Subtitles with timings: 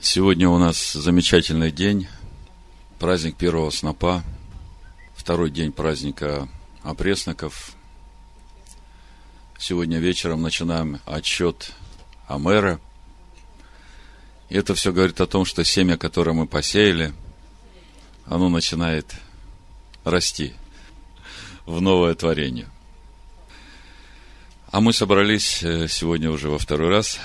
[0.00, 2.06] Сегодня у нас замечательный день,
[2.98, 4.22] праздник первого снопа,
[5.14, 6.48] второй день праздника
[6.82, 7.72] опресноков.
[9.58, 11.72] Сегодня вечером начинаем отсчет
[12.28, 12.78] Амера.
[14.50, 17.14] И это все говорит о том, что семя, которое мы посеяли,
[18.26, 19.14] оно начинает
[20.04, 20.52] расти
[21.64, 22.68] в новое творение.
[24.70, 27.18] А мы собрались э, сегодня уже во второй раз,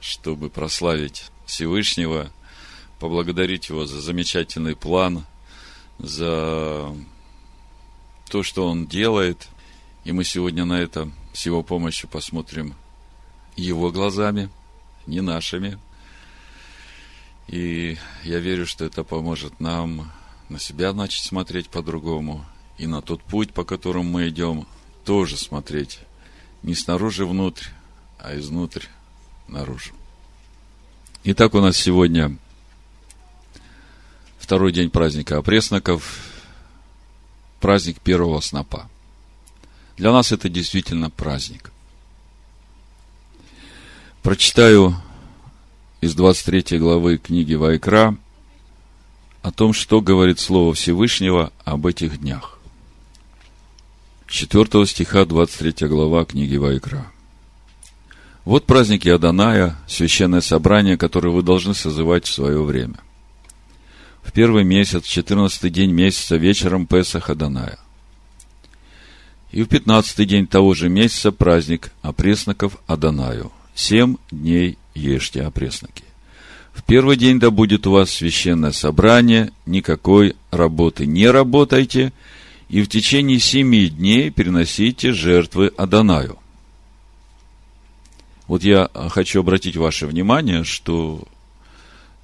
[0.00, 2.30] чтобы прославить Всевышнего,
[2.98, 5.24] поблагодарить его за замечательный план,
[5.98, 6.94] за
[8.28, 9.48] то, что он делает.
[10.04, 12.74] И мы сегодня на это с его помощью посмотрим
[13.56, 14.48] его глазами,
[15.06, 15.78] не нашими.
[17.48, 20.10] И я верю, что это поможет нам
[20.48, 22.44] на себя начать смотреть по-другому,
[22.78, 24.66] и на тот путь, по которому мы идем,
[25.04, 26.00] тоже смотреть
[26.62, 27.66] не снаружи внутрь,
[28.18, 28.86] а изнутрь
[29.50, 29.92] наружу.
[31.24, 32.36] Итак, у нас сегодня
[34.38, 36.18] второй день праздника опресноков,
[37.60, 38.88] праздник первого снопа.
[39.96, 41.72] Для нас это действительно праздник.
[44.22, 44.96] Прочитаю
[46.00, 48.16] из 23 главы книги Вайкра
[49.42, 52.58] о том, что говорит Слово Всевышнего об этих днях.
[54.26, 57.09] 4 стиха 23 глава книги Вайкра.
[58.44, 63.00] Вот праздники Аданая, священное собрание, которое вы должны созывать в свое время.
[64.22, 67.78] В первый месяц, четырнадцатый день месяца, вечером Песах Аданая.
[69.50, 73.50] И в пятнадцатый день того же месяца праздник опресноков Аданаю.
[73.74, 76.04] Семь дней ешьте опресноки.
[76.72, 82.12] В первый день да будет у вас священное собрание, никакой работы не работайте–
[82.70, 86.38] и в течение семи дней переносите жертвы Адонаю.
[88.50, 91.22] Вот я хочу обратить ваше внимание, что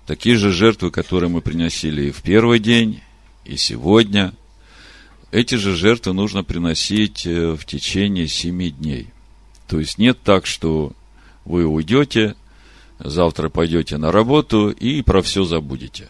[0.07, 3.01] такие же жертвы, которые мы приносили и в первый день,
[3.45, 4.33] и сегодня,
[5.31, 9.07] эти же жертвы нужно приносить э, в течение семи дней.
[9.69, 10.95] То есть нет так, что
[11.45, 12.35] вы уйдете,
[12.98, 16.09] завтра пойдете на работу и про все забудете.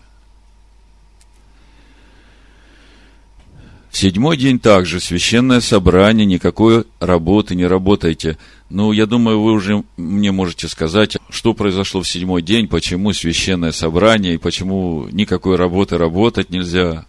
[3.97, 8.37] седьмой день также священное собрание, никакой работы не работайте.
[8.69, 13.71] Ну, я думаю, вы уже мне можете сказать, что произошло в седьмой день, почему священное
[13.71, 17.07] собрание и почему никакой работы работать нельзя.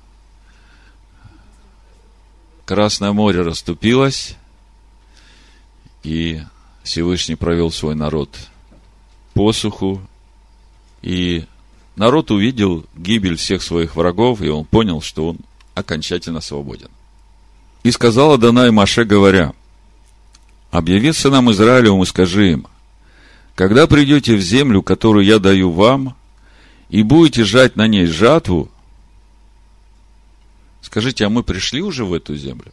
[2.65, 4.35] Красное море расступилось,
[6.03, 6.41] и
[6.83, 8.29] Всевышний провел свой народ
[9.33, 10.01] посуху,
[11.01, 11.45] и
[11.95, 15.39] народ увидел гибель всех своих врагов, и он понял, что он
[15.73, 16.89] окончательно свободен.
[17.83, 19.53] И сказала Данай Маше, говоря,
[20.71, 22.67] «Объяви сынам Израилевым и скажи им,
[23.55, 26.15] когда придете в землю, которую я даю вам,
[26.89, 28.69] и будете жать на ней жатву,
[30.81, 32.71] скажите, а мы пришли уже в эту землю?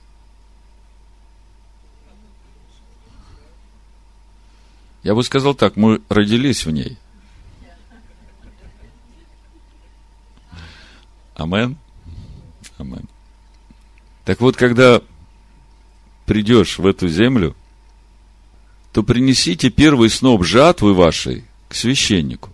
[5.02, 6.96] Я бы сказал так, мы родились в ней.
[11.34, 11.76] Амен.
[12.78, 13.08] Амен.
[14.24, 15.02] Так вот, когда
[16.24, 17.54] придешь в эту землю,
[18.94, 22.52] то принесите первый сноп жатвы вашей к священнику.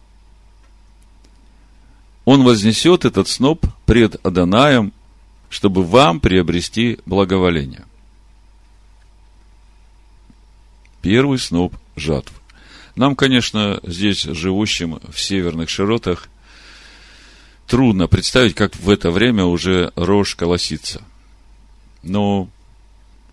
[2.24, 4.94] Он вознесет этот сноп пред Аданаем,
[5.50, 7.84] чтобы вам приобрести благоволение.
[11.02, 12.36] Первый сноп жатвы.
[12.96, 16.30] Нам, конечно, здесь, живущим в северных широтах,
[17.66, 21.02] трудно представить, как в это время уже рожь колосится.
[22.02, 22.48] Но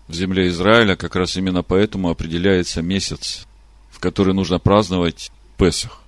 [0.08, 3.46] в земле Израиля как раз именно поэтому определяется месяц,
[3.90, 6.02] в который нужно праздновать Песах.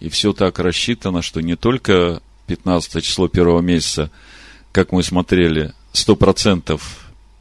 [0.00, 4.10] И все так рассчитано, что не только 15 число первого месяца,
[4.72, 6.80] как мы смотрели, 100%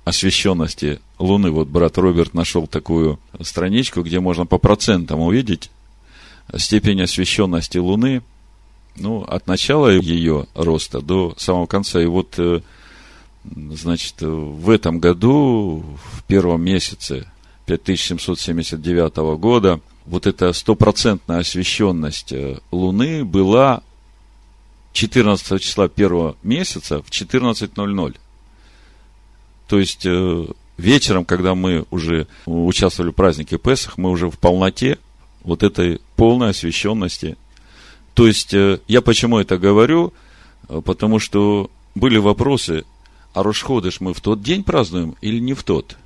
[0.03, 1.51] освещенности Луны.
[1.51, 5.69] Вот брат Роберт нашел такую страничку, где можно по процентам увидеть
[6.55, 8.21] степень освещенности Луны–
[8.97, 12.01] ну, от начала ее роста до самого конца.
[12.01, 12.61] И вот, э,
[13.71, 15.83] значит, в этом году,
[16.13, 17.27] в первом месяце
[17.65, 23.81] 5779 года, вот эта стопроцентная освещенность э, Луны была
[24.93, 28.15] 14 числа первого месяца в 14.00.
[29.67, 30.45] То есть, э,
[30.77, 34.99] вечером, когда мы уже участвовали в празднике Песах, мы уже в полноте
[35.43, 37.35] вот этой полной освещенности
[38.15, 40.13] то есть, э, я почему это говорю?
[40.67, 42.85] Потому что были вопросы,
[43.35, 45.97] а Рошходыш мы в тот день празднуем или не в тот?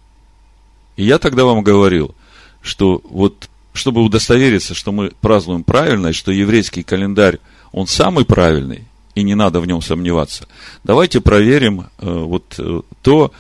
[0.98, 2.16] И я тогда вам говорил,
[2.62, 7.40] что вот чтобы удостовериться, что мы празднуем правильно, и что еврейский календарь,
[7.72, 10.48] он самый правильный, и не надо в нем сомневаться,
[10.84, 13.32] давайте проверим э, вот э, то,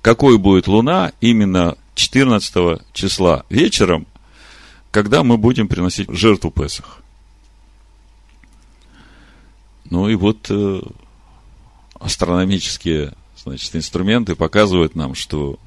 [0.00, 4.06] какой будет луна именно 14 числа вечером,
[4.90, 7.02] когда мы будем приносить жертву Песах.
[9.90, 10.80] Ну и вот э,
[12.00, 13.12] астрономические
[13.44, 15.58] значит, инструменты показывают нам, что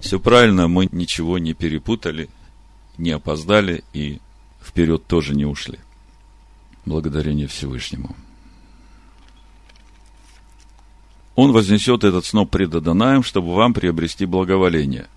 [0.00, 2.28] все правильно, мы ничего не перепутали,
[2.96, 4.20] не опоздали и
[4.62, 5.78] вперед тоже не ушли.
[6.86, 8.16] Благодарение Всевышнему.
[11.34, 15.08] Он вознесет этот сноп пред Адонаем, чтобы вам приобрести благоволение.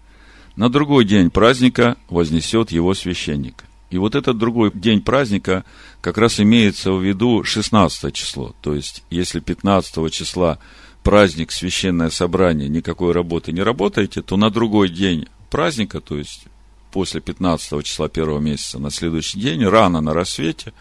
[0.56, 3.66] На другой день праздника вознесет его священник.
[3.90, 5.66] И вот этот другой день праздника
[6.01, 8.56] как раз имеется в виду 16 число.
[8.62, 10.60] То есть, если 15 числа
[11.03, 16.45] праздник, священное собрание, никакой работы не работаете, то на другой день праздника, то есть
[16.91, 20.73] после 15 числа первого месяца, на следующий день, рано на рассвете,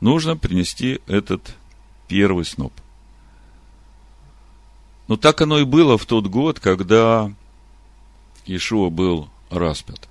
[0.00, 1.56] нужно принести этот
[2.06, 2.72] первый сноп.
[5.08, 7.32] Но так оно и было в тот год, когда
[8.46, 10.08] Иешуа был распят.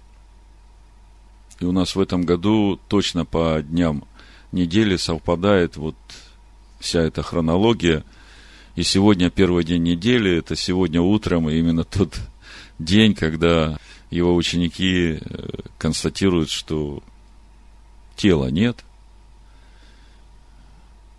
[1.59, 4.03] И у нас в этом году точно по дням
[4.51, 5.95] недели совпадает вот
[6.79, 8.03] вся эта хронология–
[8.75, 12.19] и сегодня первый день недели, это сегодня утром, и именно тот
[12.79, 13.77] день, когда
[14.09, 17.03] его ученики э, констатируют, что
[18.15, 18.83] тела нет.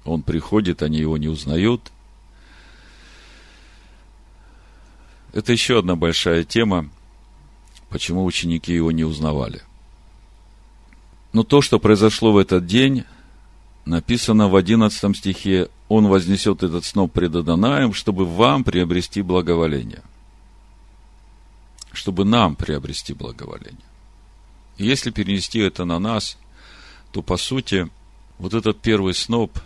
[0.05, 1.93] Он приходит, они его не узнают.
[5.33, 6.91] Это еще одна большая тема,
[7.89, 9.63] почему ученики его не узнавали.
[11.33, 13.05] Но то, что произошло в этот день,
[13.87, 20.03] написано в 11 стихе, «Он вознесет этот сноп пред Адонаем, чтобы вам приобрести благоволение».
[21.93, 23.77] Чтобы нам приобрести благоволение.
[24.79, 26.39] И если перенести это на нас,
[27.11, 27.91] то, по сути,
[28.39, 29.59] вот этот первый сноп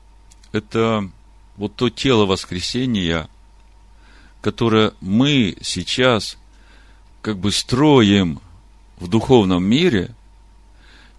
[0.52, 1.10] –это
[1.56, 3.30] вот то тело воскресения,
[4.42, 6.36] которое мы сейчас
[7.22, 8.42] как бы строим
[8.98, 10.14] в духовном мире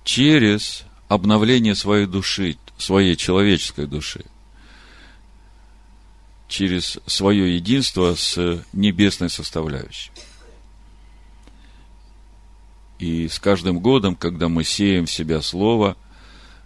[0.03, 4.23] через обновление своей души, своей человеческой души,
[6.51, 10.11] через свое единство с небесной составляющей.
[12.99, 15.95] И с каждым годом, когда мы сеем в себя Слово,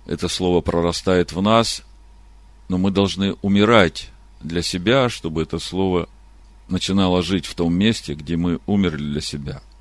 [0.05, 1.83] это Слово прорастает в нас,
[2.67, 4.09] но мы должны умирать
[4.41, 6.09] для себя, чтобы это Слово
[6.67, 9.61] начинало жить в том месте, где мы умерли для себя–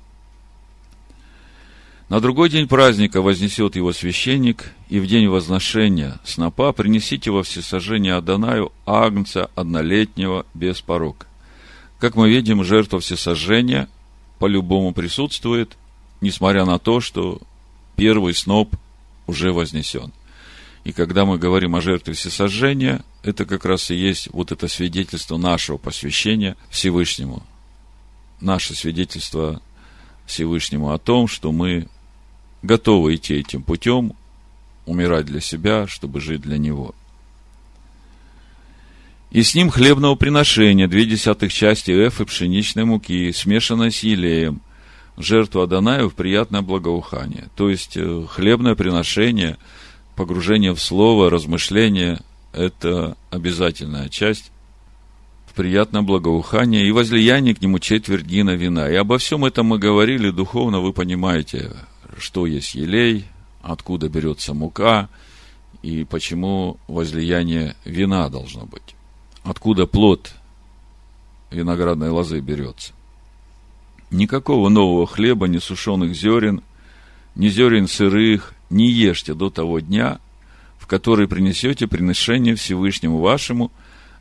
[2.07, 8.13] на другой день праздника вознесет его священник, и в день возношения снопа принесите во всесожжение
[8.13, 11.25] Адонаю агнца однолетнего без порока.
[11.99, 13.89] Как мы видим, жертва всесожжения
[14.37, 15.77] по-любому присутствует,
[16.21, 17.41] несмотря на то, что
[17.95, 18.75] первый сноп
[19.25, 20.11] уже вознесен.
[20.83, 25.37] И когда мы говорим о жертве всесожжения, это как раз и есть вот это свидетельство
[25.37, 27.41] нашего посвящения Всевышнему.
[28.39, 29.61] Наше свидетельство
[30.27, 31.87] Всевышнему о том, что мы
[32.65, 34.13] готовы идти этим путем,
[34.85, 36.93] умирать для себя, чтобы жить для Него.
[39.31, 44.61] И с ним хлебного приношения, две десятых части эфы пшеничной муки, смешанной с елеем,
[45.17, 47.49] жертву Адонаю в приятное благоухание.
[47.55, 49.57] То есть, э, хлебное приношение,
[50.15, 52.21] погружение в слово, размышление–
[52.53, 54.51] это обязательная часть
[55.47, 58.89] в приятное благоухание и возлияние к нему четверть гина вина.
[58.89, 61.71] И обо всем этом мы говорили духовно, вы понимаете,
[62.17, 63.25] что есть елей,
[63.61, 65.09] откуда берется мука
[65.81, 68.95] и почему возлияние вина должно быть.
[69.43, 70.33] Откуда плод
[71.51, 72.93] виноградной лозы берется.
[74.11, 76.61] Никакого нового хлеба, ни сушеных зерен,
[77.35, 80.19] ни зерен сырых не ешьте до того дня,
[80.77, 83.71] в который принесете приношение Всевышнему вашему.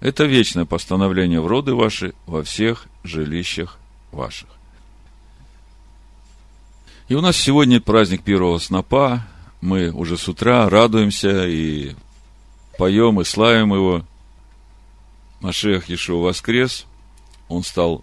[0.00, 3.78] Это вечное постановление в роды ваши во всех жилищах
[4.12, 4.53] ваших.
[7.06, 9.26] И у нас сегодня праздник первого снопа.
[9.60, 11.94] Мы уже с утра радуемся и
[12.78, 14.06] поем и славим его.
[15.40, 16.86] Машех Ешуа воскрес.
[17.48, 18.02] Он стал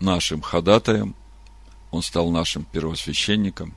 [0.00, 1.14] нашим ходатаем.
[1.90, 3.72] Он стал нашим первосвященником.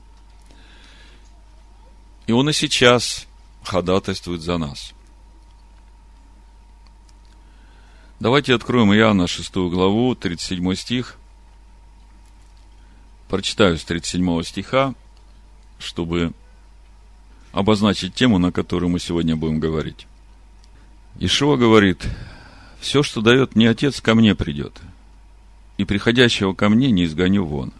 [2.26, 3.26] И он и сейчас
[3.62, 4.92] ходатайствует за нас.
[8.18, 11.16] Давайте откроем Иоанна 6 главу, 37 стих
[13.30, 14.94] прочитаю с 37 стиха,
[15.78, 16.32] чтобы
[17.52, 20.06] обозначить тему, на которую мы сегодня будем говорить.
[21.20, 22.06] Ишуа говорит,
[22.80, 24.80] все, что дает мне Отец, ко мне придет,
[25.78, 27.72] и приходящего ко мне не изгоню вон.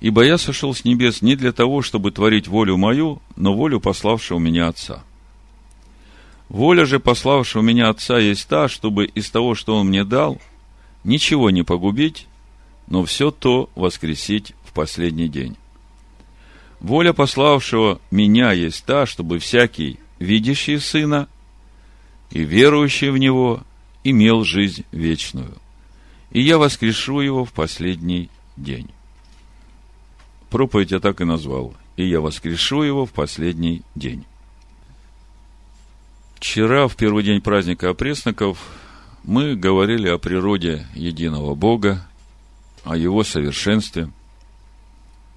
[0.00, 4.38] Ибо я сошел с небес не для того, чтобы творить волю мою, но волю пославшего
[4.38, 5.02] меня Отца.
[6.48, 10.40] Воля же пославшего меня Отца есть та, чтобы из того, что Он мне дал,
[11.02, 12.28] ничего не погубить,
[12.86, 15.56] но все то воскресить в последний день.
[16.80, 21.28] Воля пославшего меня есть та, чтобы всякий, видящий Сына
[22.30, 23.62] и верующий в Него,
[24.02, 25.54] имел жизнь вечную.
[26.30, 28.90] И я воскрешу его в последний день.
[30.50, 31.74] Проповедь я так и назвал.
[31.96, 34.24] И я воскрешу его в последний день.
[36.36, 38.58] Вчера, в первый день праздника опресноков,
[39.22, 42.06] мы говорили о природе единого Бога,
[42.84, 44.10] о Его совершенстве.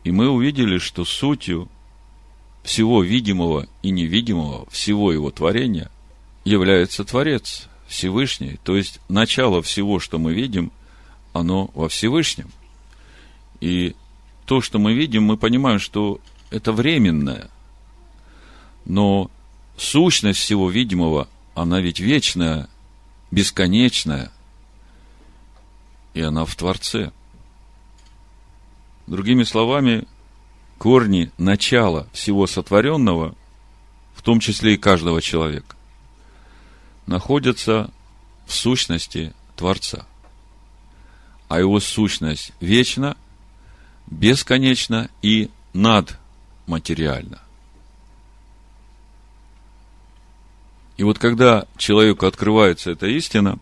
[0.04, 1.70] И мы увидели, что сутью
[2.64, 5.90] всего видимого и невидимого, всего Его творения
[6.44, 8.60] является Творец, Всевышний.
[8.64, 10.72] То есть, начало всего, что мы видим,
[11.34, 12.50] оно во Всевышнем.
[13.60, 13.96] И
[14.46, 17.50] то, что мы видим, мы понимаем, что это временное.
[18.86, 19.30] Но
[19.78, 22.70] сущность всего видимого, она ведь вечная,
[23.32, 24.32] бесконечная,
[26.14, 27.12] и она в Творце.
[29.08, 30.06] Другими словами,
[30.78, 33.36] корни начала всего сотворенного,
[34.14, 35.78] в том числе и каждого человека,
[37.06, 37.90] находятся
[38.46, 40.06] в сущности Творца.
[41.48, 43.16] А его сущность вечна,
[44.08, 47.42] бесконечна и надматериальна.
[50.98, 53.58] И вот когда человеку открывается эта истина,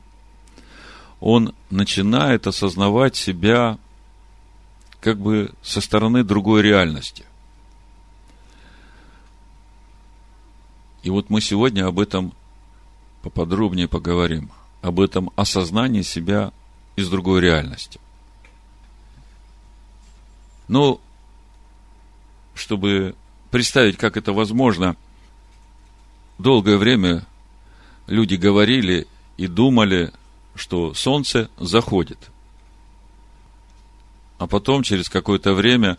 [1.19, 3.77] он начинает осознавать себя
[5.05, 7.25] как бы со стороны другой реальности.
[11.03, 12.33] И вот мы сегодня об этом
[13.21, 14.50] поподробнее поговорим,
[14.81, 16.51] об этом осознании себя
[16.95, 18.00] из другой реальности.
[20.67, 21.00] Ну,
[22.55, 23.13] чтобы
[23.51, 24.95] представить, как это возможно,
[26.39, 27.27] долгое время
[28.07, 29.05] люди говорили
[29.38, 30.12] и думали,
[30.55, 32.31] что солнце заходит.
[34.38, 35.98] А потом, через какое-то время,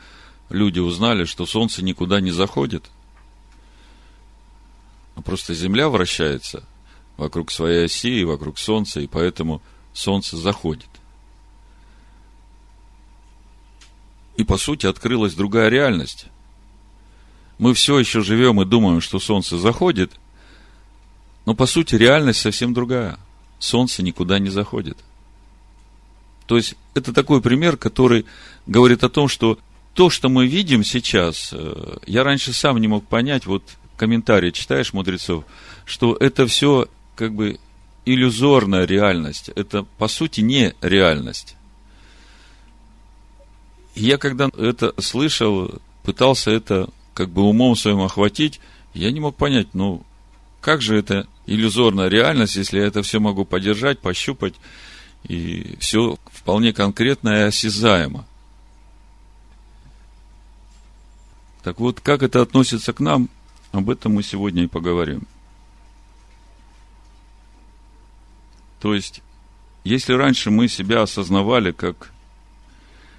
[0.50, 2.90] люди узнали, что солнце никуда не заходит,
[5.14, 6.64] а просто Земля вращается
[7.16, 9.62] вокруг своей оси и вокруг Солнца, и поэтому
[9.94, 10.88] солнце заходит.
[14.36, 16.26] И, по сути, открылась другая реальность.
[17.58, 20.12] Мы все еще живем и думаем, что солнце заходит–
[21.46, 23.18] но по сути реальность совсем другая.
[23.60, 24.98] Солнце никуда не заходит.
[26.46, 28.24] То есть это такой пример, который
[28.66, 29.58] говорит о том, что
[29.94, 33.62] то, что мы видим сейчас, э, я раньше сам не мог понять, вот
[33.96, 35.44] комментарии читаешь мудрецов,
[35.84, 37.58] что это все как бы
[38.04, 39.50] иллюзорная реальность.
[39.56, 41.56] Это по сути не реальность.
[43.94, 48.60] Я когда это слышал, пытался это как бы умом своим охватить,
[48.92, 50.04] я не мог понять, ну,
[50.60, 54.54] как же это иллюзорная реальность, если я это все могу подержать, пощупать,
[55.28, 58.26] и все вполне конкретно и осязаемо.
[61.62, 63.28] Так вот, как это относится к нам,
[63.72, 65.26] об этом мы сегодня и поговорим.
[68.80, 69.22] То есть,
[69.82, 72.12] если раньше мы себя осознавали как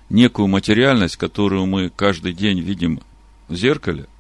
[0.09, 3.01] некую материальность, которую мы каждый день видим
[3.47, 4.07] в зеркале–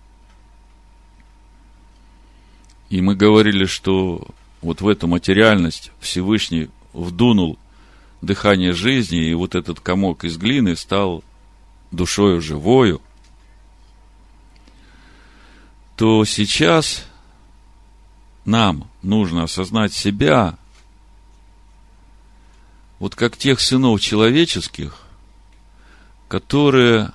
[2.89, 4.27] и мы говорили, что
[4.61, 7.57] вот в эту материальность Всевышний вдунул
[8.21, 11.23] дыхание жизни, и вот этот комок из глины стал
[11.91, 13.01] душою живою,
[15.95, 17.05] то сейчас
[18.45, 20.57] нам нужно осознать себя,
[22.99, 25.03] вот как тех сынов человеческих,
[26.27, 27.11] которые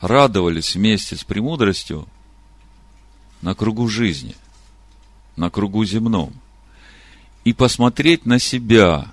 [0.00, 2.06] радовались вместе с премудростью
[3.42, 4.36] на кругу жизни,
[5.36, 6.32] на кругу земном,
[7.44, 9.12] и посмотреть на себя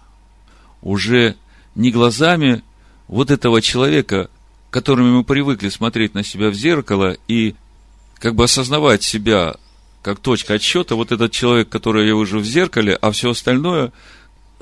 [0.86, 1.36] уже
[1.74, 2.64] не глазами
[3.10, 4.30] вот этого человека,
[4.70, 7.56] которыми мы привыкли смотреть на себя в зеркало и
[8.20, 9.56] как бы осознавать себя
[10.02, 13.92] как точка отсчета, вот этот человек, который я вижу в зеркале, а все остальное,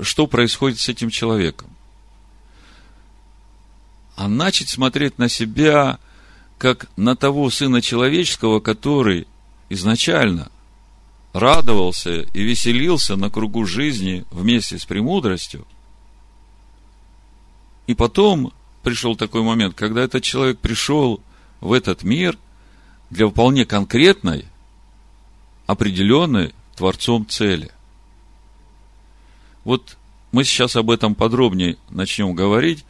[0.00, 1.68] что происходит с этим человеком.
[4.16, 5.98] А начать смотреть на себя
[6.56, 9.26] как на того Сына Человеческого, который
[9.68, 10.50] изначально
[11.34, 15.66] радовался и веселился на кругу жизни вместе с премудростью.
[17.86, 21.20] И потом пришел такой момент, когда этот человек пришел
[21.60, 22.38] в этот мир
[23.10, 24.46] для вполне конкретной,
[25.66, 27.70] определенной Творцом цели.
[29.64, 29.96] Вот
[30.32, 32.84] мы сейчас об этом подробнее начнем говорить,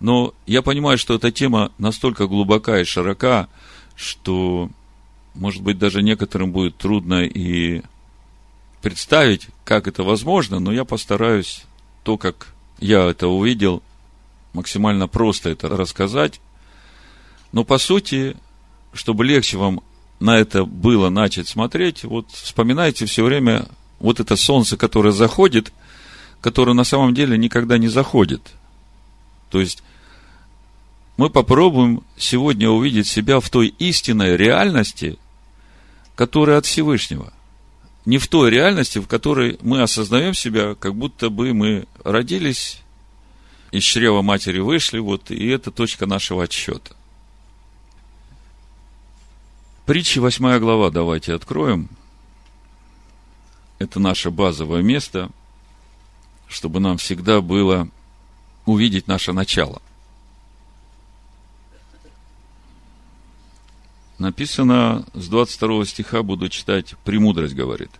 [0.00, 3.48] Но я понимаю, что эта тема настолько глубока и широка,
[3.96, 4.70] что,
[5.34, 7.82] может быть, даже некоторым будет трудно и
[8.80, 11.64] представить, как это возможно, но я постараюсь
[12.04, 13.82] то, как я это увидел,
[14.52, 16.40] максимально просто это рассказать.
[17.52, 18.36] Но по сути,
[18.92, 19.80] чтобы легче вам
[20.20, 23.68] на это было начать смотреть, вот вспоминайте все время
[24.00, 25.72] вот это солнце, которое заходит,
[26.40, 28.42] которое на самом деле никогда не заходит.
[29.50, 29.82] То есть,
[31.16, 35.18] мы попробуем сегодня увидеть себя в той истинной реальности,
[36.14, 37.32] которая от Всевышнего.
[38.04, 42.80] Не в той реальности, в которой мы осознаем себя, как будто бы мы родились,
[43.70, 46.94] из чрева матери вышли, вот, и это точка нашего отсчета.
[49.84, 51.88] Притча 8 глава давайте откроем.
[53.78, 55.30] Это наше базовое место,
[56.46, 57.88] чтобы нам всегда было
[58.66, 59.80] увидеть наше начало.
[64.18, 67.90] Написано с 22 стиха, буду читать, «Премудрость говорит».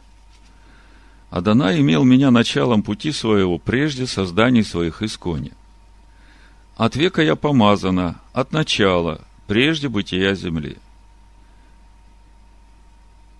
[1.30, 5.52] «Адана имел меня началом пути своего прежде созданий своих искони.
[6.78, 10.76] От века я помазана, от начала, прежде бытия земли».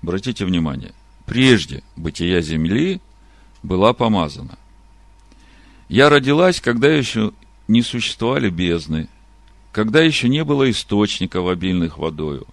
[0.03, 0.93] Обратите внимание,
[1.25, 3.01] прежде бытия земли
[3.63, 4.59] была помазана.
[5.89, 7.33] Я родилась, когда еще
[7.69, 9.09] не существовали бездны,
[9.71, 12.45] когда еще не было источников обильных водою.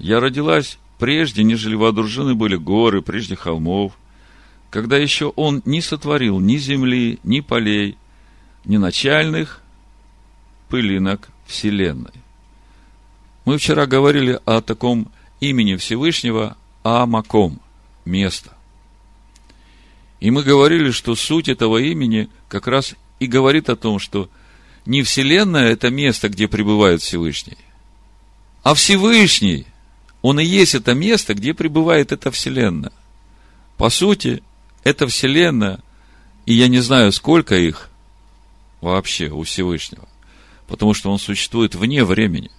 [0.00, 3.96] Я родилась прежде, нежели вооружены были горы, прежде холмов,
[4.70, 7.96] когда еще он не сотворил ни земли, ни полей,
[8.64, 9.62] ни начальных
[10.70, 12.12] пылинок вселенной.
[13.44, 15.10] Мы вчера говорили о таком
[15.40, 17.60] имени Всевышнего Амаком–
[18.04, 18.54] место.
[20.20, 24.28] И мы говорили, что суть этого имени как раз и говорит о том, что
[24.86, 27.56] не Вселенная– это место, где пребывает Всевышний,
[28.62, 29.66] а Всевышний,
[30.22, 32.92] Он и есть это место, где пребывает эта Вселенная.
[33.78, 34.42] По сути,
[34.84, 35.80] это Вселенная,
[36.44, 37.88] и я не знаю, сколько их
[38.82, 40.06] вообще у Всевышнего,
[40.70, 42.50] потому что Он существует вне времени.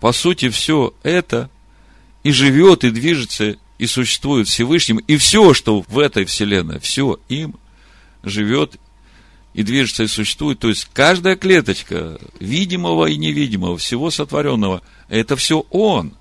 [0.00, 1.50] По сути, все это
[2.22, 7.56] и живет, и движется, и существует Всевышним, и все, что в этой вселенной, все им
[8.22, 8.76] живет
[9.54, 10.60] и движется, и существует.
[10.60, 16.14] То есть, каждая клеточка видимого и невидимого, всего сотворенного, это все Он.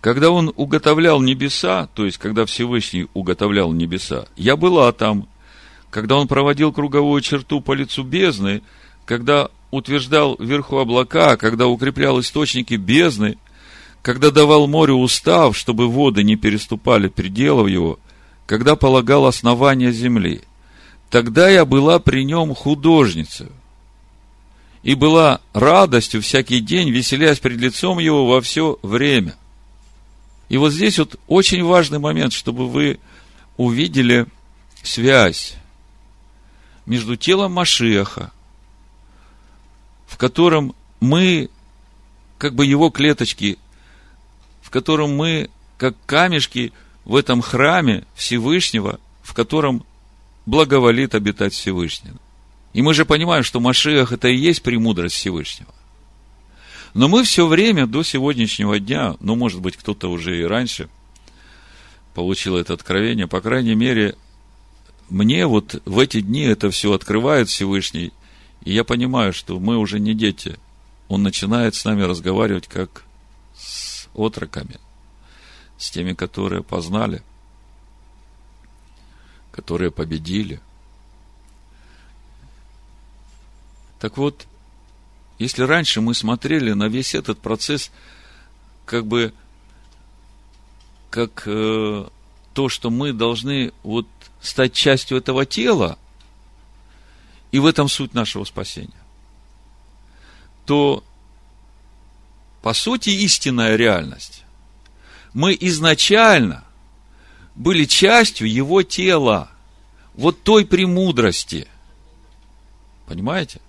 [0.00, 5.28] Когда Он уготовлял небеса, то есть, когда Всевышний уготовлял небеса, я была там.
[5.96, 8.60] Когда Он проводил круговую черту по лицу бездны,
[9.06, 13.38] когда утверждал вверху облака, когда укреплял источники бездны,
[14.02, 17.98] когда давал морю устав, чтобы воды не переступали пределов его,
[18.44, 20.42] когда полагал основания земли.
[21.08, 23.48] Тогда я была при нем художницей,
[24.82, 29.34] и была радостью всякий день, веселясь пред лицом его во все время.
[30.50, 32.98] И вот здесь вот очень важный момент, чтобы вы
[33.56, 34.26] увидели
[34.82, 35.56] связь
[36.86, 38.32] между телом Машеха,
[40.06, 41.50] в котором мы,
[42.38, 43.58] как бы его клеточки,
[44.62, 46.72] в котором мы, как камешки
[47.04, 49.84] в этом храме Всевышнего, в котором
[50.46, 52.12] благоволит обитать Всевышний.
[52.72, 55.72] И мы же понимаем, что Машиах это и есть премудрость Всевышнего.
[56.94, 60.88] Но мы все время до сегодняшнего дня, ну, может быть, кто-то уже и раньше
[62.14, 64.16] получил это откровение, по крайней мере,
[65.08, 68.12] мне вот в эти дни это все открывает Всевышний,
[68.62, 70.58] и я понимаю, что мы уже не дети.
[71.08, 73.04] Он начинает с нами разговаривать как
[74.14, 74.80] отроками,
[75.78, 77.22] с теми, которые познали,
[79.52, 80.60] которые победили.
[84.00, 84.46] Так вот,
[85.38, 87.90] если раньше мы смотрели на весь этот процесс
[88.84, 89.32] как бы
[91.10, 92.06] как э,
[92.52, 94.06] то, что мы должны вот
[94.46, 95.98] стать частью этого тела,
[97.52, 98.90] и в этом суть нашего спасения,
[100.64, 101.04] то
[102.66, 104.42] по сути, истинная реальность.
[105.32, 106.64] Мы изначально
[107.54, 109.52] были частью его тела,
[110.14, 111.68] вот той премудрости.
[113.06, 113.60] Понимаете?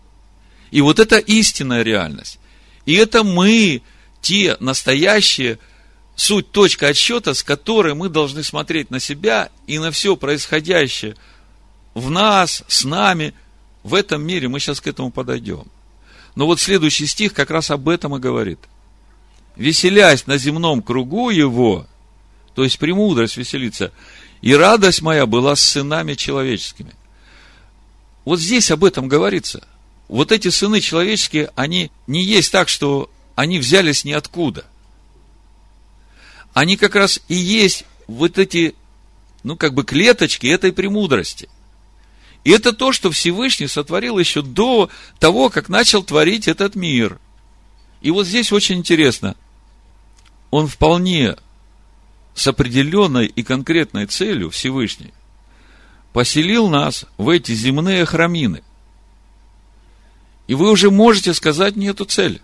[0.71, 2.39] И вот это истинная реальность.
[2.87, 3.83] И это мы,
[4.19, 5.59] те настоящие,
[6.17, 11.15] суть, точка отсчета, с которой мы должны смотреть на себя и на все происходящее
[11.93, 13.33] в нас, с нами,
[13.83, 14.49] в этом мире.
[14.49, 15.67] Мы сейчас к этому подойдем.
[16.35, 18.59] Но вот следующий стих как раз об этом и говорит–
[19.57, 21.87] веселясь на земном кругу его,
[22.53, 23.91] то есть премудрость веселиться,
[24.41, 26.93] и радость моя была с сынами человеческими.
[28.23, 29.67] вот здесь об этом говорится.
[30.07, 34.65] Вот эти сыны человеческие, они не есть так, что они взялись ниоткуда.
[36.57, 38.73] Они как раз и есть вот эти,
[39.43, 41.49] ну, как бы клеточки этой премудрости.
[42.43, 44.89] И это то, что Всевышний сотворил еще до
[45.19, 47.19] того, как начал творить этот мир.
[48.01, 49.35] И вот здесь очень интересно.
[50.49, 51.35] Он вполне
[52.33, 55.13] с определенной и конкретной целью Всевышний
[56.11, 58.63] поселил нас в эти земные храмины.
[60.47, 62.41] И вы уже можете сказать мне эту цель.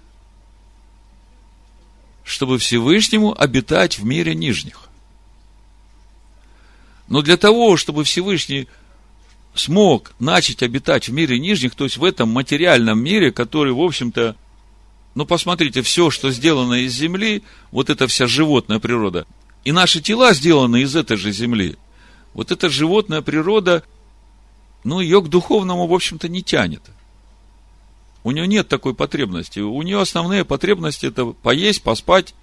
[2.23, 4.89] Чтобы Всевышнему обитать в мире нижних.
[7.07, 8.67] Но для того, чтобы Всевышний
[9.55, 14.35] смог начать обитать в мире нижних, то есть в этом материальном мире, который, в общем-то,
[15.15, 19.27] ну, посмотрите, все, что сделано из земли, вот эта вся животная природа,
[19.63, 21.77] и наши тела сделаны из этой же земли,
[22.33, 23.83] вот эта животная природа,
[24.83, 26.81] ну, ее к духовному, в общем-то, не тянет.
[28.23, 29.59] У нее нет такой потребности.
[29.59, 32.33] У нее основные потребности это поесть, поспать,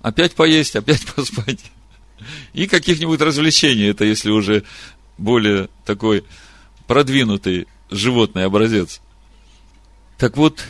[0.00, 1.60] опять поесть, опять поспать.
[2.54, 3.86] И каких-нибудь развлечений.
[3.86, 4.64] Это если уже
[5.18, 6.24] более такой
[6.86, 9.00] продвинутый животный образец.
[10.18, 10.64] Так вот,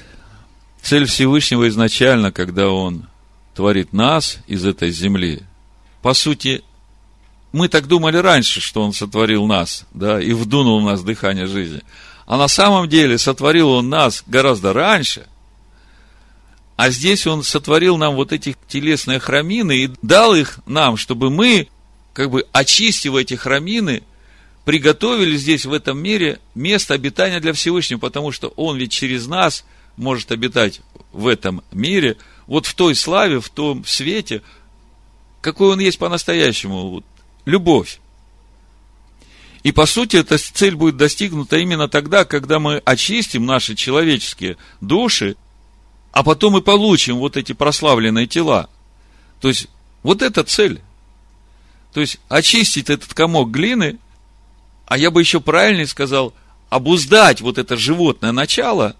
[0.82, 3.06] цель Всевышнего изначально, когда Он
[3.54, 5.42] творит нас из этой земли,
[6.02, 6.62] по сути,
[7.52, 11.82] мы так думали раньше, что Он сотворил нас, да, и вдунул в нас дыхание жизни.
[12.26, 15.26] А на самом деле сотворил Он нас гораздо раньше.
[16.76, 21.68] А здесь Он сотворил нам вот эти телесные храмины и дал их нам, чтобы мы,
[22.12, 24.02] как бы очистив эти храмины,
[24.64, 29.64] приготовили здесь, в этом мире, место обитания для Всевышнего, потому что Он ведь через нас
[29.96, 30.80] может обитать
[31.12, 32.16] в этом мире,
[32.48, 34.42] вот в той славе, в том свете,
[35.40, 37.04] какой Он есть по-настоящему.
[37.44, 38.00] Любовь.
[39.66, 45.35] И по сути, эта цель будет достигнута именно тогда, когда мы очистим наши человеческие души,
[46.12, 48.70] а потом и получим вот эти прославленные тела.
[49.40, 49.66] То есть,
[50.05, 50.81] вот эта цель.
[51.92, 53.98] То есть, очистить этот комок глины
[54.87, 56.33] а я бы еще правильнее сказал,
[56.68, 58.94] обуздать вот это животное начало,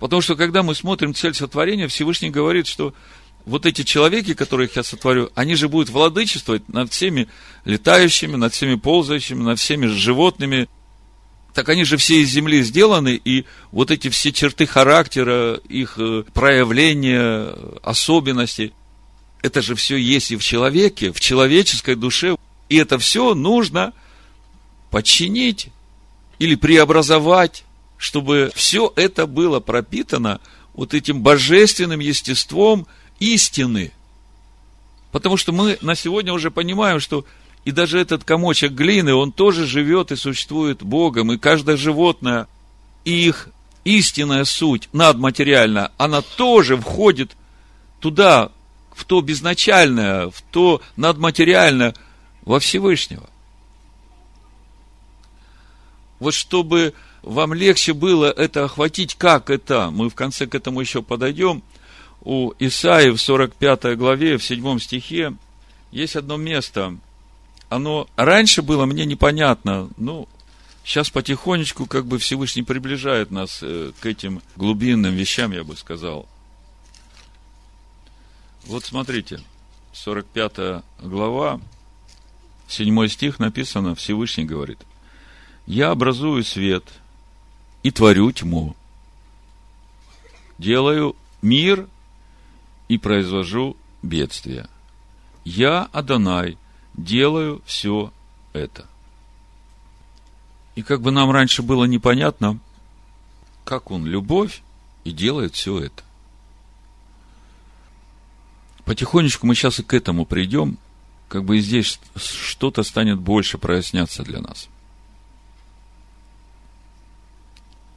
[0.00, 2.94] потому что когда мы смотрим цель сотворения, Всевышний говорит, что
[3.46, 7.28] вот эти человеки, которых я сотворю, они же будут владычествовать над всеми
[7.64, 10.68] летающими, над всеми ползающими, над всеми животными.
[11.54, 16.24] Так они же все из земли сделаны, и вот эти все черты характера, их э,
[16.34, 18.74] проявления, особенности,
[19.40, 22.36] это же все есть и в человеке, в человеческой душе.
[22.68, 23.94] И это все нужно–
[24.90, 25.68] подчинить
[26.38, 27.64] или преобразовать,
[27.98, 30.40] чтобы все это было пропитано
[30.74, 32.86] вот этим божественным естеством
[33.20, 33.92] истины.
[35.12, 37.24] Потому что мы на сегодня уже понимаем, что
[37.64, 42.46] и даже этот комочек глины, он тоже живет и существует Богом, и каждое животное,
[43.04, 43.48] и их
[43.84, 47.36] истинная суть, надматериальная, она тоже входит
[48.00, 48.50] туда,
[48.94, 51.94] в то безначальное, в то надматериальное,
[52.42, 53.28] во Всевышнего.
[56.18, 61.02] Вот чтобы вам легче было это охватить, как это, мы в конце к этому еще
[61.02, 61.62] подойдем,
[62.26, 65.34] у Исаи в 45 главе, в 7 стихе,
[65.92, 66.98] есть одно место.
[67.68, 70.28] Оно раньше было мне непонятно, ну,
[70.84, 76.28] сейчас потихонечку как бы Всевышний приближает нас э, к этим глубинным вещам, я бы сказал.
[78.64, 79.40] Вот смотрите,
[79.92, 81.60] 45 глава,
[82.68, 84.78] 7 стих написано, Всевышний говорит–
[85.66, 86.84] я образую свет
[87.82, 88.76] и творю тьму.
[90.58, 91.88] Делаю мир
[92.88, 94.68] и произвожу бедствие.
[95.44, 96.58] Я, Адонай,
[96.94, 98.12] делаю все
[98.52, 98.86] это.
[100.74, 102.58] И как бы нам раньше было непонятно,
[103.64, 104.62] как он любовь
[105.04, 106.02] и делает все это.
[108.84, 110.78] Потихонечку мы сейчас и к этому придем,
[111.28, 114.68] как бы и здесь что-то станет больше проясняться для нас–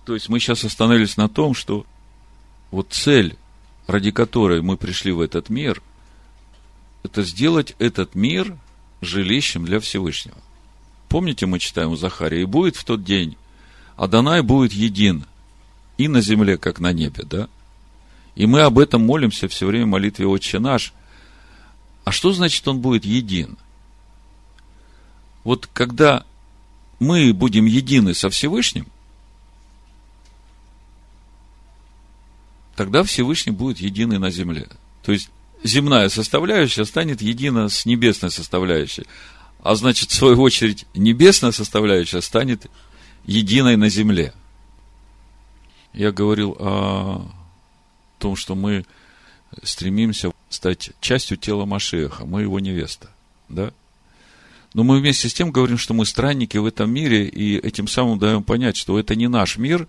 [0.09, 1.85] То есть мы сейчас остановились на том, что
[2.71, 3.37] вот цель,
[3.89, 5.81] ради которой мы пришли в этот мир,
[7.01, 8.55] это сделать этот мир
[9.01, 10.37] жилищем для Всевышнего.
[11.07, 13.35] Помните, мы читаем у Захария, и будет в тот день,
[13.95, 15.25] Адонай будет един,
[15.97, 17.49] и на земле, как на небе, да?
[18.35, 20.93] И мы об этом молимся все время в молитве «Отче наш».
[22.05, 23.57] А что значит он будет един?
[25.43, 26.25] Вот когда
[26.99, 28.85] мы будем едины со Всевышним–
[32.79, 34.69] тогда Всевышний будет единый на земле.
[35.03, 35.29] То есть,
[35.65, 39.05] земная составляющая станет едина с небесной составляющей.
[39.61, 42.67] А значит, в свою очередь, небесная составляющая станет
[43.25, 44.33] единой на земле.
[45.91, 47.29] Я говорил о
[48.17, 48.85] том, что мы
[49.61, 53.09] стремимся стать частью тела Машеха, мы его невеста,
[53.49, 53.73] да?
[54.73, 58.19] Но мы вместе с тем говорим, что мы странники в этом мире, и этим самым
[58.19, 59.85] даем понять, что это не наш мир,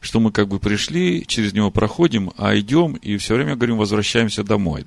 [0.00, 4.42] что мы как бы пришли, через него проходим, а идем и все время говорим, возвращаемся
[4.42, 4.86] домой.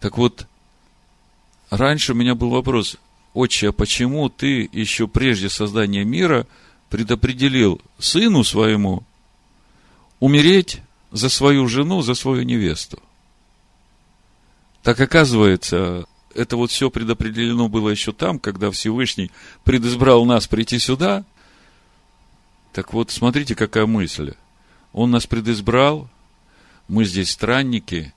[0.00, 0.46] Так вот,
[1.70, 2.96] раньше у меня был вопрос,
[3.34, 6.46] отче, а почему ты еще прежде создания мира
[6.88, 9.02] предопределил сыну своему
[10.20, 13.02] умереть за свою жену, за свою невесту?
[14.82, 19.32] Так оказывается, это вот все предопределено было еще там, когда Всевышний
[19.64, 21.24] предизбрал нас прийти сюда.
[22.76, 24.34] Так вот, смотрите, какая мысль.
[24.92, 26.10] Он нас предизбрал,
[26.88, 28.12] мы здесь странники,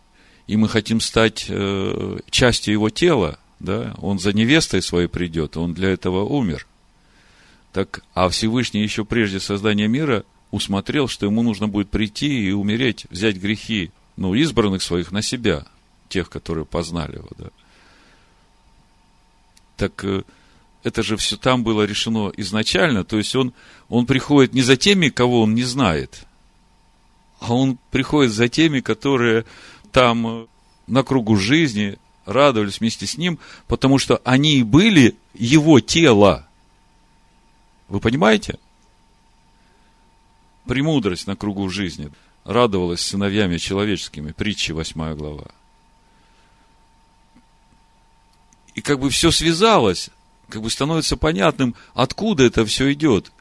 [0.47, 5.73] и мы хотим стать э, частью его тела, да, он за невестой своей придет, он
[5.73, 6.67] для этого умер.
[7.71, 13.05] Так, а Всевышний еще прежде создания мира усмотрел, что ему нужно будет прийти и умереть,
[13.09, 15.67] взять грехи, ну, избранных своих на себя,
[16.09, 17.47] тех, которые познали его, да.
[19.77, 20.23] Так э,
[20.83, 23.53] это же все там было решено изначально, то есть он,
[23.89, 26.25] он приходит не за теми, кого он не знает,
[27.39, 29.45] а он приходит за теми, которые
[29.91, 30.45] там э,
[30.87, 36.47] на кругу жизни радовались вместе с ним, потому что они и были его тело.
[37.87, 38.59] Вы понимаете?
[40.65, 42.11] Премудрость на кругу жизни
[42.43, 45.47] радовалась сыновьями человеческими, притчи 8 глава.
[48.75, 50.09] И как бы все связалось,
[50.49, 53.31] как бы становится понятным, откуда это все идет.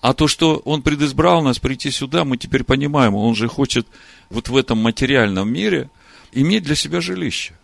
[0.00, 3.86] А то, что он предизбрал нас прийти сюда, мы теперь понимаем, он же хочет
[4.28, 5.90] вот в этом материальном мире
[6.32, 7.54] иметь для себя жилище.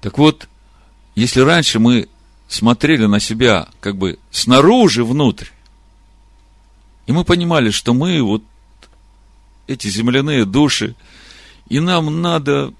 [0.00, 0.48] Так вот,
[1.14, 2.08] если раньше мы
[2.48, 5.48] смотрели на себя как бы снаружи внутрь,
[7.06, 8.42] и мы понимали, что мы вот
[9.66, 10.94] эти земляные души,
[11.68, 12.72] и нам надо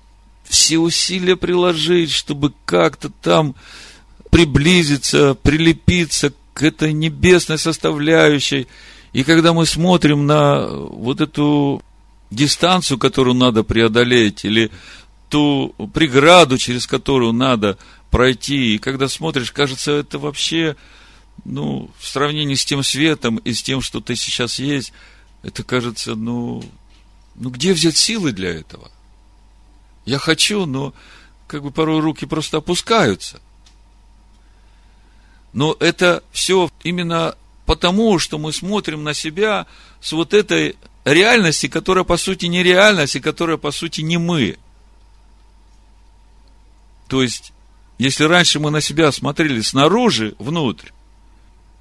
[0.45, 3.55] все усилия приложить, чтобы как-то там
[4.35, 8.67] приблизиться, прилепиться к этой небесной составляющей.
[9.13, 11.81] И когда мы смотрим на вот эту
[12.33, 14.73] дистанцию, которую надо преодолеть, или
[15.29, 17.79] ту преграду, через которую надо
[18.11, 20.75] пройти, и когда смотришь, кажется, это вообще,
[21.45, 24.93] ну, в сравнении с тем светом и с тем, что ты сейчас есть,
[25.45, 26.65] это кажется, ну,
[27.37, 28.91] ну где взять силы для этого?
[30.05, 30.93] Я хочу, но
[31.47, 33.41] как бы порой руки просто опускаются.
[35.55, 39.67] Но это все именно потому, что мы смотрим на себя
[40.01, 44.59] с вот этой реальности, которая по сути не реальность, и которая по сути не мы.
[47.09, 47.53] То есть,
[47.99, 50.89] если раньше мы на себя смотрели снаружи, внутрь,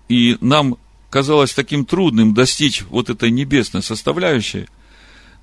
[0.08, 0.78] и нам
[1.10, 4.68] казалось таким трудным достичь вот этой небесной составляющей,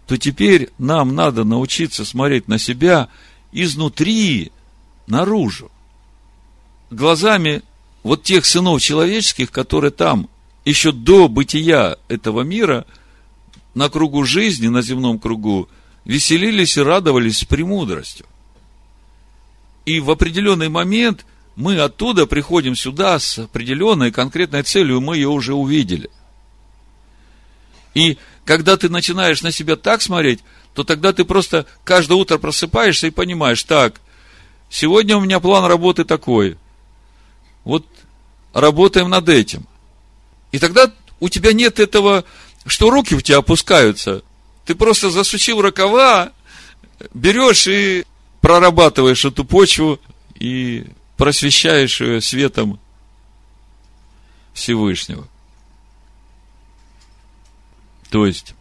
[0.06, 3.08] то теперь нам надо научиться смотреть на себя
[3.50, 4.52] изнутри,
[5.08, 5.70] наружу.
[6.90, 7.62] Глазами
[8.02, 10.28] вот тех сынов человеческих, которые там,
[10.64, 12.86] еще до бытия этого мира,
[13.74, 15.68] на кругу жизни, на земном кругу,
[16.04, 18.26] веселились и радовались с премудростью.
[19.84, 21.24] И в определенный момент
[21.56, 26.10] мы оттуда приходим сюда с определенной конкретной целью, мы ее уже увидели.
[27.94, 30.40] И когда ты начинаешь на себя так смотреть,
[30.74, 34.00] то тогда ты просто каждое утро просыпаешься и понимаешь, так,
[34.68, 36.56] сегодня у меня план работы такой.
[37.64, 37.86] Вот
[38.52, 39.66] работаем над этим.
[40.52, 42.24] И тогда у тебя нет этого,
[42.66, 44.22] что руки у тебя опускаются.
[44.64, 46.32] Ты просто засучил рукава,
[47.14, 48.04] берешь и
[48.40, 50.00] прорабатываешь эту почву
[50.34, 52.80] и просвещаешь ее светом
[54.52, 55.28] Всевышнего.
[58.10, 58.54] То есть,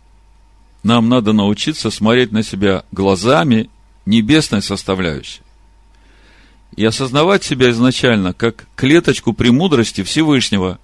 [0.83, 3.69] нам надо научиться смотреть на себя глазами
[4.05, 5.41] небесной составляющей.
[6.75, 10.79] И осознавать себя изначально как клеточку премудрости Всевышнего,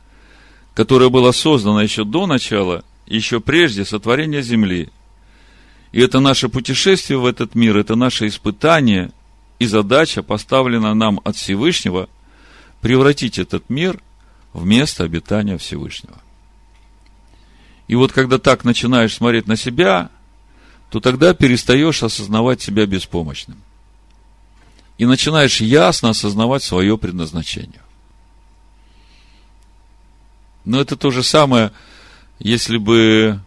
[0.73, 4.89] которая была создана еще до начала, еще прежде сотворения Земли.
[5.91, 9.11] И это наше путешествие в этот мир, это наше испытание
[9.59, 12.09] и задача, поставлена нам от Всевышнего,
[12.81, 14.01] превратить этот мир
[14.51, 16.19] в место обитания Всевышнего.
[17.87, 20.09] И вот когда так начинаешь смотреть на себя,
[20.89, 23.57] то тогда перестаешь осознавать себя беспомощным.
[24.97, 27.81] И начинаешь ясно осознавать свое предназначение.
[30.63, 31.71] Но это то же самое,
[32.39, 33.39] если бы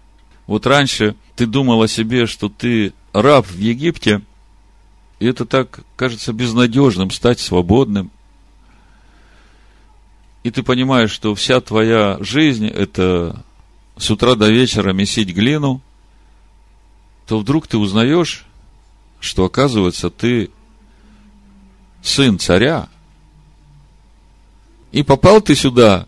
[0.47, 4.23] вот раньше ты думал о себе, что ты раб в Египте,
[5.19, 8.11] и это так кажется безнадежным, стать свободным.
[10.45, 13.45] и ты понимаешь, что вся твоя жизнь– это
[13.97, 15.83] с утра до вечера месить глину,
[17.27, 18.47] то вдруг ты узнаешь,
[19.21, 20.51] что, оказывается, ты
[22.09, 22.89] сын царя,
[24.91, 26.07] и попал ты сюда,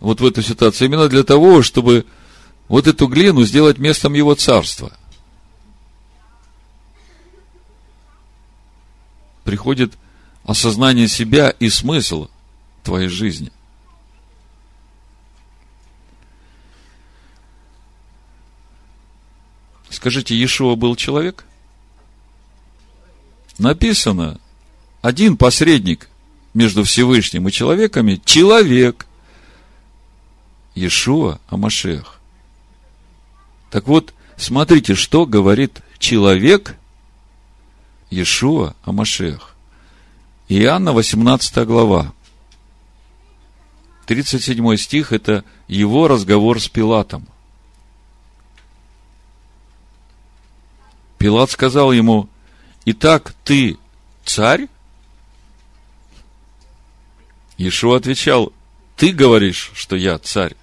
[0.00, 2.04] вот в эту ситуацию, именно для того, чтобы
[2.68, 4.92] вот эту глину сделать местом его царства.
[9.44, 9.94] Приходит
[10.44, 12.28] осознание себя и смысл
[12.82, 13.50] твоей жизни.
[19.88, 21.44] Скажите, Иешуа был человек?
[23.56, 24.38] Написано,
[25.02, 26.08] один посредник
[26.54, 29.06] между Всевышним и человеками– человек.
[30.74, 32.20] Иешуа Амашех.
[33.70, 36.76] Так вот, смотрите, что говорит человек
[38.10, 39.54] Иешуа Амашех.
[40.48, 42.12] Иоанна, 18 глава.
[44.06, 47.26] 37 стих– это его разговор с Пилатом.
[51.18, 52.28] Пилат сказал ему,
[52.84, 53.76] «Итак, ты
[54.24, 54.68] царь?»
[57.58, 58.52] Иешуа отвечал,
[58.96, 60.56] «Ты говоришь, что я царь».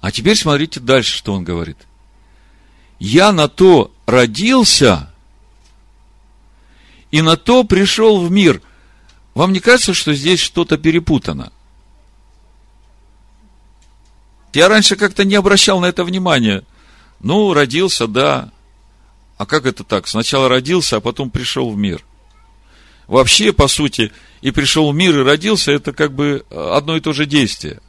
[0.00, 1.76] А теперь смотрите дальше, что он говорит.
[2.98, 5.12] «Я на то родился,
[7.10, 8.62] и на то пришел в мир».
[9.34, 11.52] Вам не кажется, что здесь что-то перепутано?
[14.52, 16.62] Я раньше как-то не обращал на это внимания.
[17.18, 18.52] Ну, родился, да.
[19.36, 20.06] А как это так?
[20.06, 22.04] Сначала родился, а потом пришел в мир.
[23.06, 27.12] Вообще, по сути, и пришел в мир, и родился, это как бы одно и то
[27.12, 27.80] же действие.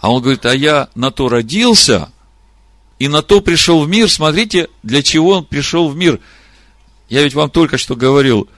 [0.00, 2.10] А он говорит, а я на то родился,
[2.98, 4.08] и на то пришел в мир.
[4.08, 6.20] Смотрите, для чего он пришел в мир.
[7.08, 8.48] Я ведь вам только что говорил,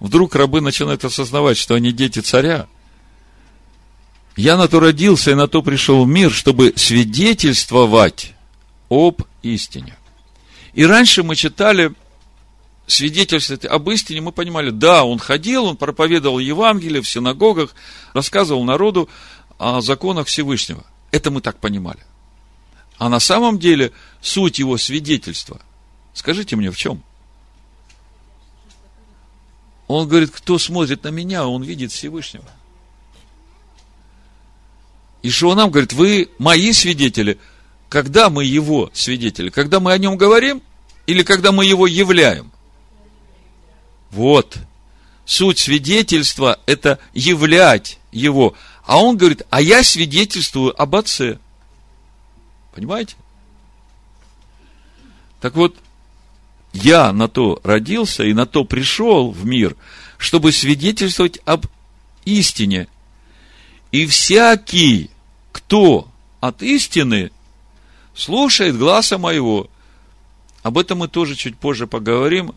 [0.00, 2.66] вдруг рабы начинают осознавать, что они дети царя.
[4.36, 8.34] Я на то родился и на то пришел в мир, чтобы свидетельствовать
[8.88, 9.96] об истине.
[10.74, 11.92] И раньше мы читали
[12.86, 17.74] свидетельство об истине, мы понимали, да, он ходил, он проповедовал Евангелие в синагогах,
[18.12, 19.08] рассказывал народу
[19.58, 20.84] о законах Всевышнего.
[21.10, 22.00] Это мы так понимали.
[22.98, 25.60] А на самом деле суть его свидетельства,
[26.12, 27.02] скажите мне, в чем?
[29.86, 32.48] Он говорит, кто смотрит на меня, он видит Всевышнего.
[35.22, 37.38] И что нам говорит, вы мои свидетели–
[37.94, 39.50] когда мы его свидетели?
[39.50, 40.62] Когда мы о нем говорим
[41.06, 42.50] или когда мы его являем?
[44.14, 44.58] Вот.
[45.26, 48.54] Суть свидетельства– это являть его.
[48.84, 51.38] А он говорит, а я свидетельствую об отце.
[52.74, 53.16] Понимаете?
[55.40, 55.76] Так вот,
[56.72, 59.74] я на то родился и на то пришел в мир,
[60.16, 61.66] чтобы свидетельствовать об
[62.24, 62.86] истине.
[63.90, 65.10] И всякий,
[65.50, 66.08] кто
[66.40, 67.32] от истины
[68.14, 69.68] слушает глаза моего.
[70.62, 72.54] Об этом мы тоже чуть позже поговорим,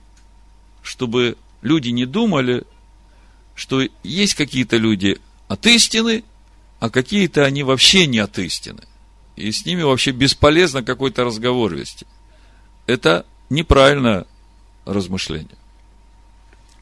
[0.83, 2.63] чтобы люди не думали,
[3.55, 6.23] что есть какие-то люди от истины,
[6.79, 8.83] а какие-то они вообще не от истины.
[9.35, 12.05] И с ними вообще бесполезно какой-то разговор вести.
[12.85, 14.25] Это неправильное
[14.85, 15.57] размышление.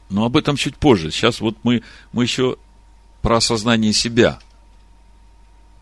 [0.08, 1.10] Но об этом чуть позже.
[1.10, 2.56] Сейчас вот мы, мы еще
[3.22, 4.38] про осознание себя.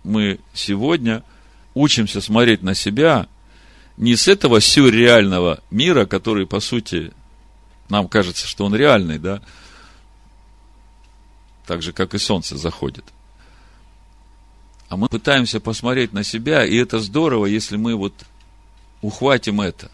[0.02, 1.22] Мы сегодня–
[1.74, 3.26] учимся смотреть на себя
[3.96, 7.12] не с этого сюрреального мира, который, по сути,
[7.94, 9.40] нам кажется, что он реальный, да,
[11.64, 13.04] так же, как и солнце заходит.
[14.88, 18.12] А мы пытаемся посмотреть на себя, и это здорово, если мы вот
[19.00, 19.92] ухватим это.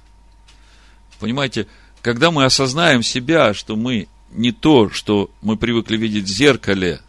[1.18, 1.66] Понимаете,
[2.00, 7.02] когда мы осознаем себя, что мы не то, что мы привыкли видеть в зеркале,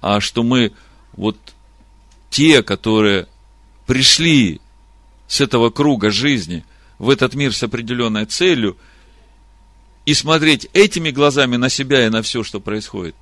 [0.00, 0.72] а что мы
[1.14, 1.36] вот
[2.30, 3.26] те, которые
[3.86, 4.60] пришли
[5.26, 6.64] с этого круга жизни
[6.98, 8.78] в этот мир с определенной целью
[10.06, 13.14] и смотреть этими глазами на себя и на все, что происходит,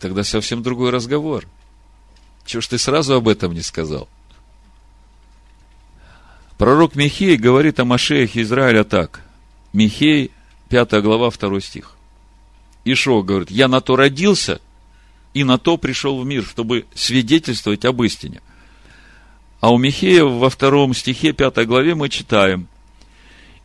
[0.00, 1.46] тогда совсем другой разговор.
[2.44, 4.08] Чего ж ты сразу об этом не сказал?
[6.58, 9.20] Пророк Михей говорит о Машеях Израиля так.
[9.72, 10.30] Михей,
[10.68, 11.96] 5 глава, 2 стих.
[12.84, 14.60] Ишо говорит, я на то родился
[15.34, 18.42] и на то пришел в мир, чтобы свидетельствовать об истине–
[19.62, 22.66] а у Михея во втором стихе пятой главе мы читаем.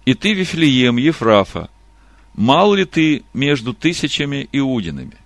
[0.07, 1.69] «И ты, Вифлеем, Ефрафа,
[2.33, 5.17] мал ли ты между тысячами иудинами?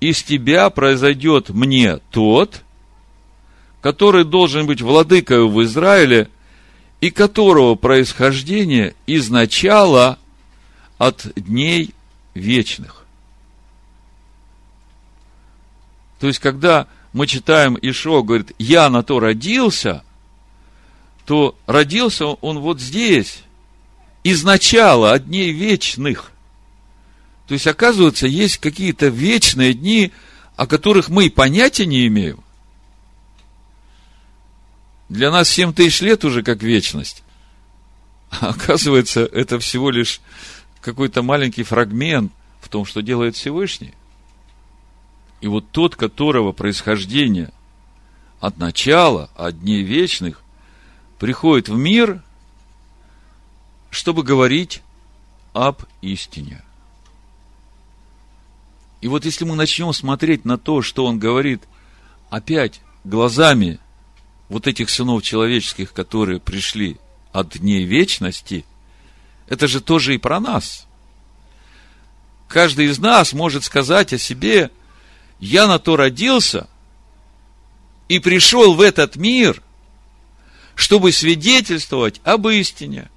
[0.00, 2.62] Из тебя произойдет мне тот,
[3.82, 6.30] который должен быть владыкою в Израиле,
[7.02, 10.18] и которого происхождение изначало
[10.96, 11.90] от дней
[12.32, 13.04] вечных.
[16.18, 20.02] То есть, когда мы читаем Ишо, говорит, я на то родился,
[21.26, 23.44] то родился он вот здесь,
[24.22, 26.32] из начала, от дней вечных.
[27.46, 30.12] То есть, оказывается, есть какие-то вечные дни,
[30.56, 32.42] о которых мы и понятия не имеем.
[35.08, 37.22] Для нас 7 тысяч лет уже как вечность.
[38.30, 40.20] А оказывается, это всего лишь
[40.80, 43.94] какой-то маленький фрагмент в том, что делает Всевышний.
[45.40, 47.50] И вот тот, которого происхождение
[48.38, 50.42] от начала, от дней вечных,
[51.18, 52.22] приходит в мир,
[53.90, 54.82] чтобы говорить
[55.52, 56.62] об истине.
[59.00, 61.62] И вот если мы начнем смотреть на то, что он говорит,
[62.28, 63.78] опять глазами
[64.48, 66.98] вот этих сынов человеческих, которые пришли
[67.32, 68.64] от дней вечности,
[69.48, 70.86] это же тоже и про нас.
[72.48, 74.70] Каждый из нас может сказать о себе,
[75.38, 76.68] я на то родился
[78.08, 79.62] и пришел в этот мир,
[80.74, 83.08] чтобы свидетельствовать об истине.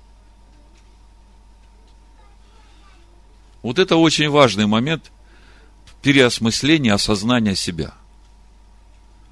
[3.63, 5.11] Вот это очень важный момент
[6.03, 7.95] переосмысления, осознания себя.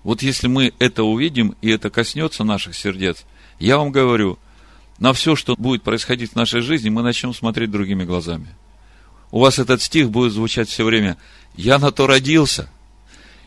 [0.03, 3.25] Вот если мы это увидим, и это коснется наших сердец,
[3.59, 4.39] я вам говорю,
[4.97, 8.47] на все, что будет происходить в нашей жизни, мы начнем смотреть другими глазами.
[9.29, 11.17] У вас этот стих будет звучать все время.
[11.55, 12.67] Я на то родился–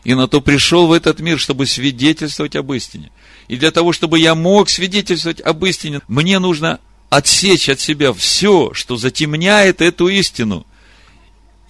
[0.05, 3.11] и на то пришел в этот мир, чтобы свидетельствовать об истине.
[3.47, 6.79] И для того, чтобы я мог свидетельствовать об истине, мне нужно
[7.09, 10.65] отсечь от себя все, что затемняет эту истину,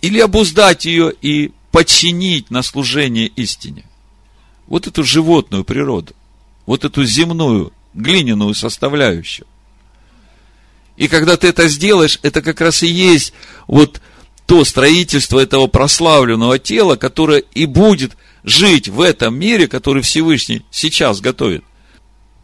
[0.05, 3.85] или обуздать ее и подчинить на служение истине.
[4.67, 6.13] Вот эту животную природу,
[6.67, 9.47] вот эту земную, глиняную составляющую.
[10.95, 13.33] И когда ты это сделаешь, это как раз и есть
[13.65, 13.99] вот
[14.45, 21.19] то строительство этого прославленного тела, которое и будет жить в этом мире, который Всевышний сейчас
[21.19, 21.63] готовит.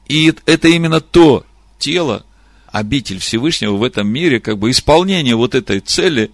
[0.07, 1.45] И это именно то
[1.77, 2.25] тело,
[2.71, 6.31] обитель Всевышнего в этом мире, как бы исполнение вот этой цели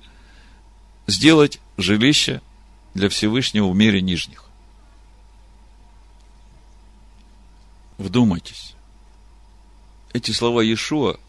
[1.08, 2.42] сделать жилище
[2.94, 4.44] для Всевышнего в мире нижних.
[7.98, 8.76] Вдумайтесь.
[10.14, 11.20] Эти слова Иешуа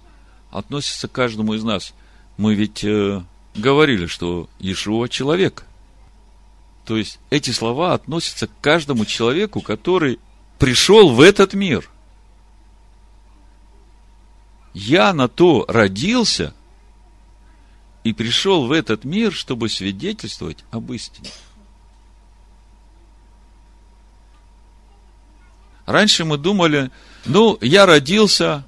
[0.51, 1.95] относятся к каждому из нас.
[2.37, 3.23] Мы ведь э,
[3.55, 5.65] говорили, что Иешуа человек.
[6.85, 10.19] То есть эти слова относятся к каждому человеку, который
[10.59, 11.91] пришел в этот мир.
[14.75, 16.55] Я на то родился
[18.09, 21.29] и пришел в этот мир, чтобы свидетельствовать об истине.
[25.85, 26.91] Раньше мы думали,
[27.27, 28.67] ну, я родился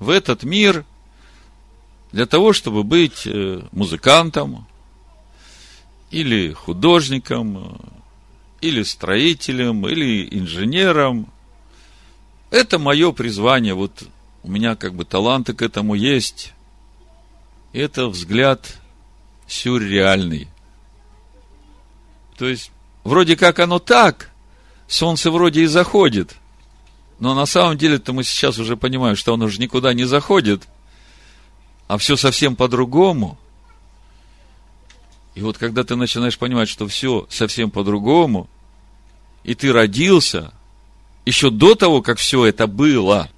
[0.00, 0.84] в этот мир
[2.10, 4.66] для того, чтобы быть э, музыкантом,
[6.10, 7.80] или художником,
[8.60, 11.32] или строителем, или инженером.
[12.50, 13.74] Это мое призвание.
[13.74, 14.02] Вот
[14.42, 16.54] у меня как бы таланты к этому есть.
[17.72, 18.78] Это взгляд
[19.46, 20.48] сюрреальный.
[22.36, 22.70] То есть,
[23.04, 24.30] вроде как оно так,
[24.86, 26.36] солнце вроде и заходит,
[27.18, 30.68] но на самом деле-то мы сейчас уже понимаем, что оно уже никуда не заходит,
[31.88, 33.38] а все совсем по-другому.
[35.34, 38.48] И вот когда ты начинаешь понимать, что все совсем по-другому,
[39.44, 40.52] и ты родился
[41.24, 43.30] еще до того, как все это было,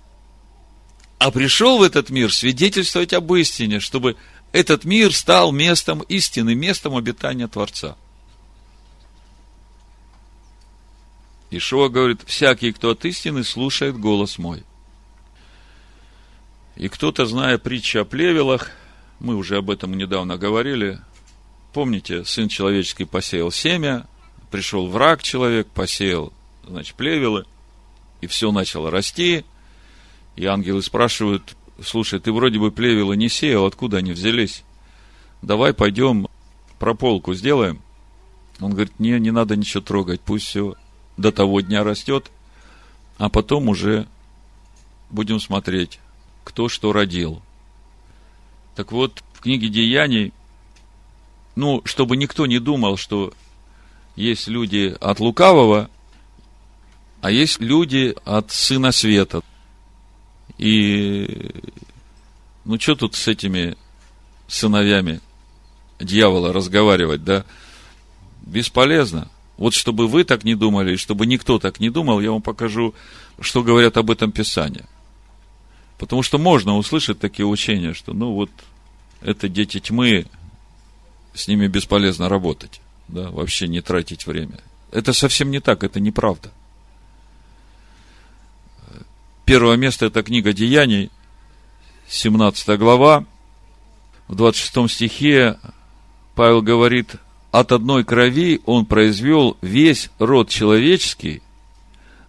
[1.25, 4.17] а пришел в этот мир свидетельствовать об истине, чтобы
[4.53, 7.97] этот мир стал местом истины, местом обитания Творца.
[11.51, 14.65] Ишуа говорит, всякий, кто от истины, слушает голос мой.
[16.77, 18.73] И кто-то, зная притчу о плевелах,
[19.19, 21.01] мы уже об этом недавно говорили,
[21.73, 24.07] Помните, Сын Человеческий посеял семя,
[24.51, 26.35] пришел враг человек, посеял,
[26.69, 27.47] значит, плевелы,
[28.21, 29.47] и все начало расти.
[30.37, 34.65] И ангелы спрашивают, слушай, ты вроде бы плевелы не сеял, откуда они взялись?
[35.43, 36.29] Давай пойдем
[36.79, 37.81] прополку сделаем.
[38.61, 40.75] Он говорит, не, не надо ничего трогать, пусть все
[41.17, 42.31] до того дня растет,
[43.19, 44.07] а потом уже
[45.11, 46.01] будем смотреть,
[46.45, 47.43] кто что родил.
[48.75, 50.33] Так вот, в книге Деяний
[51.57, 53.33] ну, чтобы никто не думал, что
[54.17, 55.89] есть люди от лукавого,
[57.21, 59.43] а есть люди от сына света.
[60.59, 61.51] И,
[62.65, 63.77] ну, что тут с этими
[64.47, 65.21] сыновьями
[65.99, 67.45] дьявола разговаривать, да?
[68.43, 69.31] Бесполезно.
[69.57, 72.95] Вот чтобы вы так не думали, и чтобы никто так не думал, я вам покажу,
[73.41, 74.87] что говорят об этом Писания.
[75.99, 78.51] Потому что можно услышать такие учения, что, ну, вот,
[79.21, 80.27] это дети тьмы,
[81.35, 84.59] с ними бесполезно работать, да, вообще не тратить время.
[84.91, 86.53] Это совсем не так, это неправда.
[89.45, 91.11] Первое место– это книга Деяний,
[92.09, 93.27] 17 глава.
[94.27, 95.59] В 26 стихе
[96.35, 97.17] Павел говорит,
[97.51, 101.43] от одной крови он произвел весь род человеческий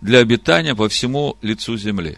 [0.01, 2.18] для обитания по всему лицу земли.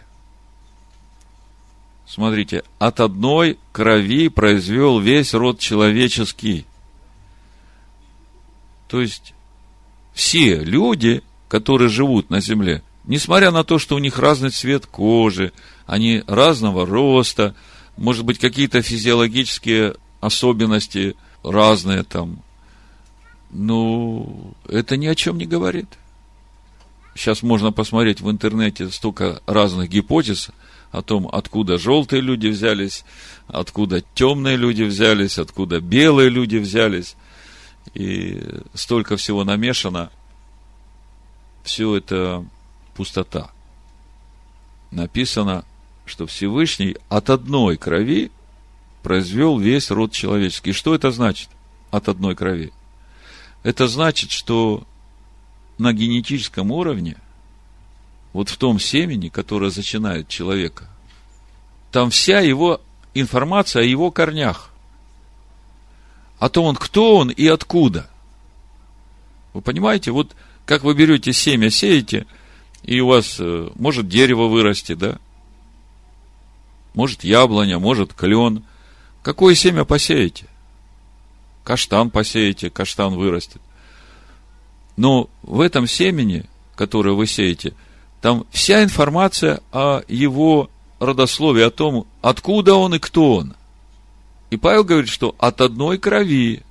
[2.04, 6.66] Смотрите, от одной крови произвел весь род человеческий.
[8.88, 9.32] То есть,
[10.12, 15.52] все люди, которые живут на земле, несмотря на то, что у них разный цвет кожи,
[15.86, 17.56] они разного роста,
[17.96, 22.42] может быть, какие-то физиологические особенности разные там,
[23.50, 25.88] ну, это ни о чем не говорит.
[27.16, 30.50] Сейчас можно посмотреть в интернете столько разных гипотез–
[30.90, 33.04] о том, откуда желтые люди взялись,
[33.46, 37.16] откуда темные люди взялись, откуда белые люди взялись.
[37.94, 38.42] И
[38.74, 40.10] столько всего намешано.
[41.62, 42.44] Все это
[42.98, 43.52] пустота.
[44.90, 45.64] Написано,
[46.04, 48.32] что Всевышний от одной крови
[49.04, 50.72] произвел весь род человеческий.
[50.72, 51.48] Что это значит?
[51.92, 52.72] От одной крови.
[53.62, 54.84] Это значит, что
[55.78, 57.16] на генетическом уровне–
[58.32, 60.88] вот в том семени, которое зачинает человека,
[61.92, 62.80] там вся его
[63.14, 64.70] информация о его корнях.
[66.40, 68.10] О том, он кто он и откуда.
[69.54, 70.34] Вы понимаете, вот
[70.66, 72.26] как вы берете семя, сеете,
[72.88, 75.18] и у вас э, может дерево вырасти, да?
[76.94, 78.64] Может яблоня, может клен.
[79.22, 80.46] Какое семя посеете?
[81.64, 83.60] Каштан посеете, каштан вырастет.
[84.96, 87.74] Но в этом семени, которое вы сеете–
[88.20, 93.54] там вся информация о его родословии, о том, откуда он и кто он.
[94.50, 96.62] И Павел говорит, что от одной крови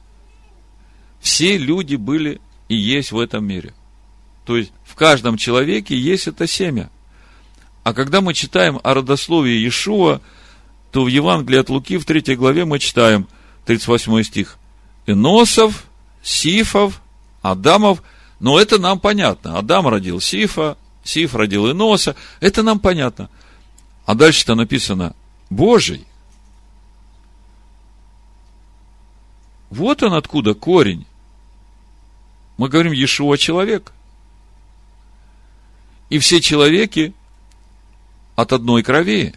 [1.21, 3.73] все люди были и есть в этом мире.
[4.47, 6.89] То есть в каждом человеке есть это семя.
[7.83, 10.21] А когда мы читаем о родословии Иешуа,
[10.93, 13.27] то в Евангелии от Луки в 3 главе мы читаем
[13.65, 14.57] 38 стих.
[15.05, 15.83] Иносов,
[16.23, 17.01] Сифов,
[17.41, 18.01] Адамов.
[18.39, 19.57] Но это нам понятно.
[19.57, 22.15] Адам родил Сифа, Сиф родил Иноса.
[22.39, 23.29] Это нам понятно.
[24.05, 25.13] А дальше-то написано
[25.49, 26.07] Божий.
[29.69, 31.05] Вот он откуда корень.
[32.55, 33.91] Мы говорим Иешуа человек.
[36.09, 37.13] И все человеки
[38.35, 39.33] от одной крови.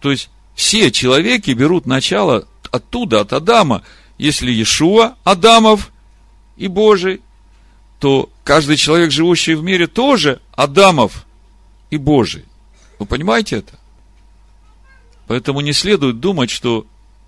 [0.00, 3.82] То есть, все человеки берут начало оттуда, от Адама.
[4.18, 5.92] Если Иешуа Адамов
[6.56, 7.20] и Божий,
[7.98, 11.26] то каждый человек, живущий в мире, тоже Адамов
[11.90, 12.44] и Божий.
[12.98, 13.78] Вы понимаете это?
[15.26, 16.86] Поэтому не следует думать, что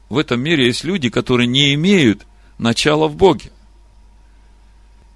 [0.09, 2.27] в этом мире есть люди, которые не имеют
[2.59, 3.51] начала в Боге.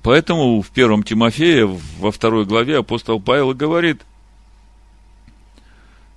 [0.03, 1.67] Поэтому в первом Тимофея,
[1.99, 4.03] во второй главе апостол Павел говорит,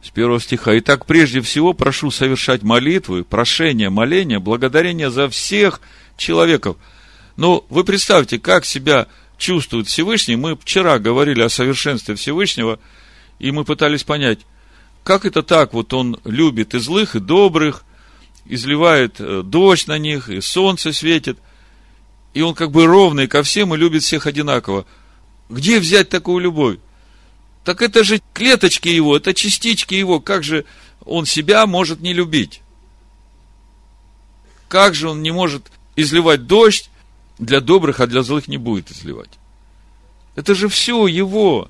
[0.02, 5.82] с первого стиха, «Итак, прежде всего прошу совершать молитвы, прошения, моления, благодарения за всех
[6.18, 6.78] человеков».
[7.38, 9.08] Но вы представьте, как себя
[9.38, 10.36] чувствует Всевышний.
[10.36, 12.80] Мы вчера говорили о совершенстве Всевышнего,
[13.40, 14.40] и мы пытались понять,
[15.04, 17.84] как это так, вот он любит и злых, и добрых,
[18.46, 21.38] изливает э, дождь на них, и солнце светит,
[22.36, 24.86] и он как бы ровный ко всем и любит всех одинаково.
[25.50, 26.78] Где взять такую любовь?
[27.64, 30.66] Так это же клеточки его, это частички его, как же
[31.06, 32.62] он себя может не любить?
[34.68, 36.90] Как же он не может изливать дождь,
[37.40, 39.32] для добрых, а для злых не будет изливать.
[40.36, 41.70] Это же все его.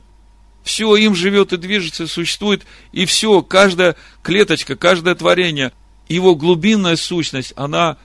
[0.64, 2.66] Все им живет и движется, существует.
[2.92, 5.72] И все, каждая клеточка, каждое творение,
[6.08, 7.98] его глубинная сущность, она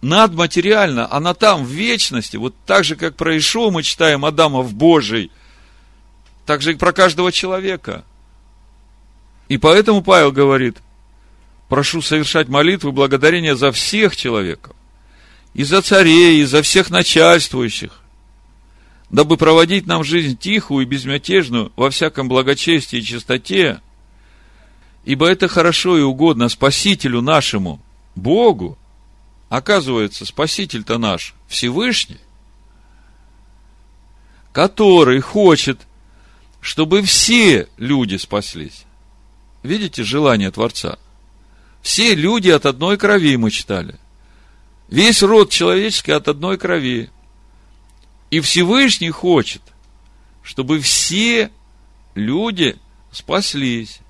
[0.00, 2.36] надматериальна, она там, в вечности.
[2.36, 5.30] Вот так же, как про Ишуа мы читаем Адама в Божий,
[6.46, 8.04] так же и про каждого человека.
[9.48, 10.78] И поэтому Павел говорит,
[11.68, 14.76] прошу совершать молитвы благодарения за всех человеков
[15.54, 18.00] и за царей, и за всех начальствующих,
[19.10, 23.80] дабы проводить нам жизнь тихую и безмятежную во всяком благочестии и чистоте,
[25.04, 27.80] ибо это хорошо и угодно Спасителю нашему,
[28.14, 28.78] Богу.
[29.48, 32.20] Оказывается, Спаситель-то наш Всевышний,
[34.52, 35.80] который хочет,
[36.60, 38.84] чтобы все люди спаслись.
[39.62, 40.98] Видите желание Творца?
[41.82, 43.98] Все люди от одной крови мы читали–
[44.88, 47.10] Весь род человеческий от одной крови.
[48.30, 49.62] И Всевышний хочет,
[50.42, 51.50] чтобы все
[52.14, 52.76] люди
[53.12, 54.00] спаслись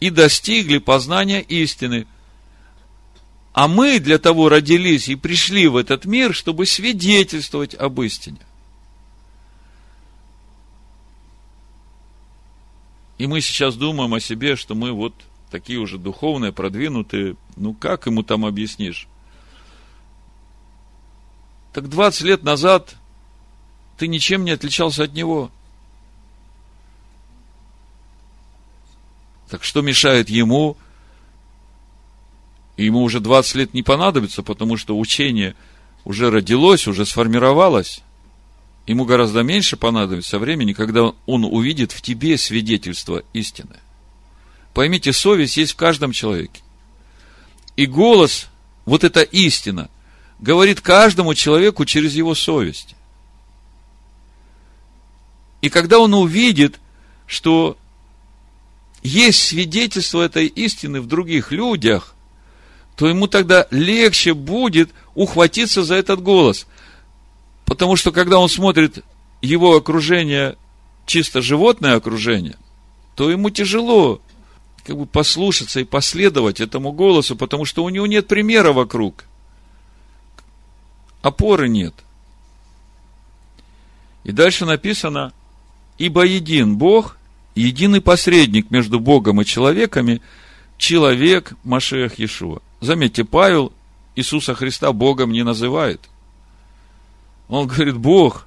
[0.00, 2.06] и достигли познания истины.
[3.52, 8.40] А мы для того родились и пришли в этот мир, чтобы свидетельствовать об истине.
[13.18, 15.12] И мы сейчас думаем о себе, что мы вот
[15.50, 17.36] такие уже духовные, продвинутые.
[17.56, 19.08] Ну, как ему там объяснишь?
[21.72, 22.96] Так 20 лет назад
[23.96, 25.50] ты ничем не отличался от него.
[29.48, 30.76] Так что мешает ему
[32.78, 35.56] Ему уже 20 лет не понадобится, потому что учение
[36.04, 38.02] уже родилось, уже сформировалось.
[38.86, 43.76] Ему гораздо меньше понадобится времени, когда он увидит в тебе свидетельство истины.
[44.74, 46.62] Поймите, совесть есть в каждом человеке.
[47.74, 48.46] И голос,
[48.84, 49.90] вот эта истина,
[50.38, 52.94] говорит каждому человеку через его совесть.
[55.62, 56.78] И когда он увидит,
[57.26, 57.76] что
[59.02, 62.14] есть свидетельство этой истины в других людях,
[62.98, 66.66] то ему тогда легче будет ухватиться за этот голос.
[67.64, 69.04] Потому что когда он смотрит
[69.40, 70.56] его окружение,
[71.06, 72.56] чисто животное окружение,
[73.14, 74.20] то ему тяжело
[74.84, 79.26] как бы послушаться и последовать этому голосу, потому что у него нет примера вокруг.
[81.22, 81.94] Опоры нет.
[84.24, 85.32] И дальше написано,
[85.98, 87.16] ибо един Бог,
[87.54, 90.20] единый посредник между Богом и человеками,
[90.78, 92.60] человек Машех Иешуа.
[92.80, 93.72] Заметьте, Павел
[94.14, 96.00] Иисуса Христа Богом не называет.
[97.48, 98.46] Он говорит, Бог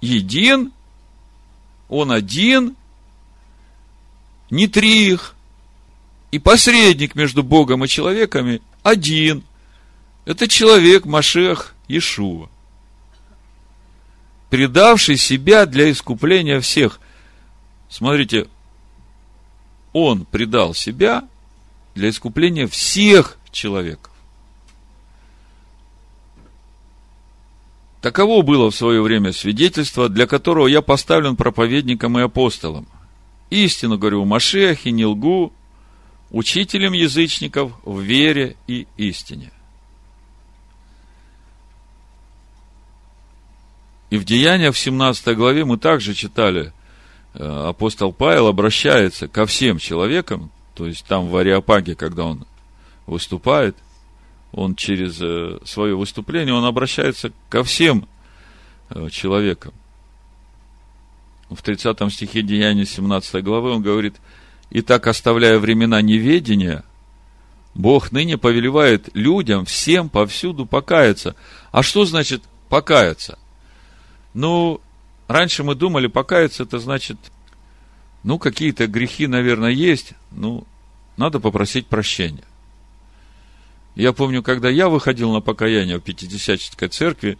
[0.00, 0.72] един,
[1.88, 2.76] Он один,
[4.50, 5.34] не три их,
[6.30, 9.44] и посредник между Богом и человеками один.
[10.24, 12.48] Это человек Машех Иешуа,
[14.50, 17.00] предавший себя для искупления всех–
[17.92, 18.48] Смотрите,
[19.92, 21.28] он предал себя
[21.94, 24.12] для искупления всех человеков.
[28.00, 32.88] Таково было в свое время свидетельство, для которого я поставлен проповедником и апостолом.
[33.50, 35.52] Истину говорю, Машехе не лгу,
[36.30, 39.52] учителем язычников в вере и истине.
[44.10, 46.72] И в Деяниях в 17 главе мы также читали–
[47.34, 52.46] Э, апостол Павел обращается ко всем человекам, то есть там в Ариапаге, когда он
[53.06, 53.76] выступает,
[54.52, 58.08] он через э, свое выступление, он обращается ко всем
[58.90, 59.72] э, человекам.
[61.50, 64.16] В 30 стихе Деяния 17 главы он говорит,
[64.70, 66.84] «И так, оставляя времена неведения,
[67.74, 71.36] Бог ныне повелевает людям всем повсюду покаяться».
[71.70, 73.38] А что значит покаяться?
[74.34, 74.80] Ну,
[75.32, 77.16] Раньше мы думали, покаяться это значит,
[78.22, 80.66] ну, какие-то грехи, наверное, есть, ну,
[81.16, 82.44] надо попросить прощения.
[83.94, 87.38] Я помню, когда я выходил на покаяние в Пятидесятнической церкви,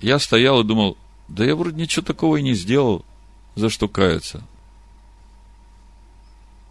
[0.00, 0.96] я стоял и думал,
[1.28, 3.04] да я вроде ничего такого и не сделал,
[3.54, 4.42] за что каяться.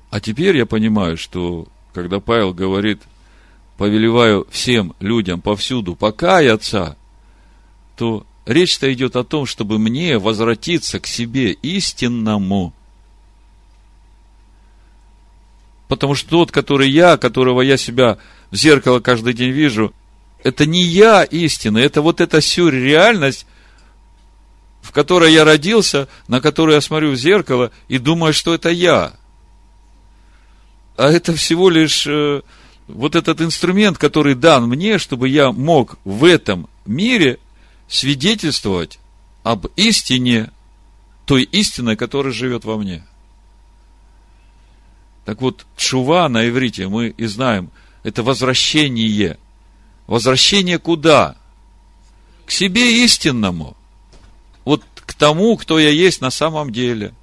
[0.10, 3.02] А теперь я понимаю, что когда Павел говорит,
[3.78, 6.98] повелеваю всем людям повсюду покаяться,
[7.96, 12.74] то Речь-то идет о том, чтобы мне возвратиться к себе истинному.
[15.90, 18.20] Потому что тот, который я, которого я себя
[18.52, 19.92] в зеркало каждый день вижу,
[20.44, 23.48] это не я истина, это вот эта сюрреальность,
[24.82, 29.14] в которой я родился, на которую я смотрю в зеркало и думаю, что это я.
[30.96, 32.44] А это всего лишь э,
[32.88, 37.40] вот этот инструмент, который дан мне, чтобы я мог в этом мире
[37.88, 39.00] свидетельствовать
[39.42, 40.52] об истине,
[41.26, 43.04] той истиной, которая живет во мне.
[45.30, 47.70] Так вот, чува на иврите, мы и знаем,
[48.02, 49.38] это возвращение.
[50.08, 51.38] Возвращение куда?
[52.48, 53.78] К себе истинному.
[54.66, 57.14] Вот к тому, кто я есть на самом деле.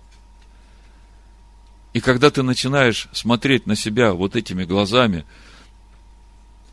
[1.94, 5.24] И когда ты начинаешь смотреть на себя вот этими глазами,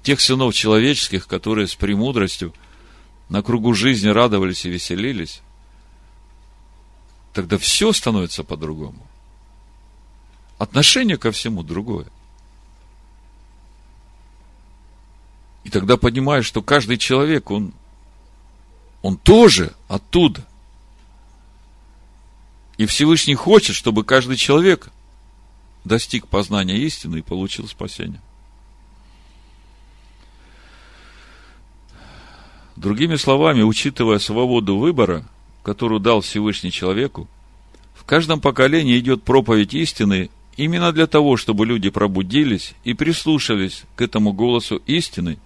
[0.03, 2.53] тех сынов человеческих, которые с премудростью–
[3.29, 5.41] на кругу жизни радовались и веселились,
[7.33, 9.07] тогда все становится по-другому.
[10.57, 12.05] Отношение ко всему другое.
[15.63, 17.73] И тогда понимаешь, что каждый человек, он,
[19.01, 20.45] он тоже оттуда.
[22.77, 24.89] И Всевышний хочет, чтобы каждый человек
[25.85, 28.21] достиг познания истины и получил спасение.
[32.75, 35.25] Другими словами, учитывая свободу выбора,
[35.61, 37.27] которую дал Всевышний человеку,
[37.93, 44.01] в каждом поколении идет проповедь истины именно для того, чтобы люди пробудились и прислушались к
[44.01, 45.37] этому голосу истины,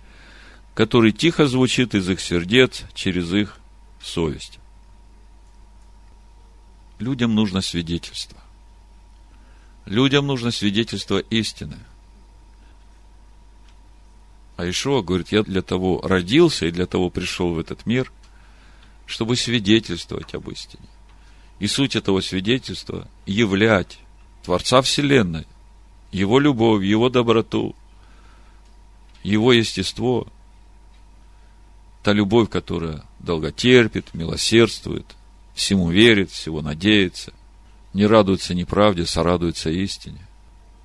[0.73, 3.57] который тихо звучит из их сердец через их
[4.01, 4.59] совесть.
[6.99, 8.37] людям нужно свидетельство.
[9.85, 11.77] Людям нужно свидетельство истины.
[14.57, 18.11] А Ишуа говорит, я для того родился и для того пришел в этот мир,
[19.05, 20.87] чтобы свидетельствовать об истине.
[21.59, 23.99] И суть этого свидетельства– являть
[24.47, 25.45] Творца Вселенной,
[26.13, 27.75] Его любовь, Его доброту,
[29.21, 30.25] Его естество,
[32.01, 35.05] та любовь, которая долготерпит, милосердствует,
[35.53, 37.33] всему верит, всего надеется,
[37.91, 40.25] не радуется неправде, сорадуется истине,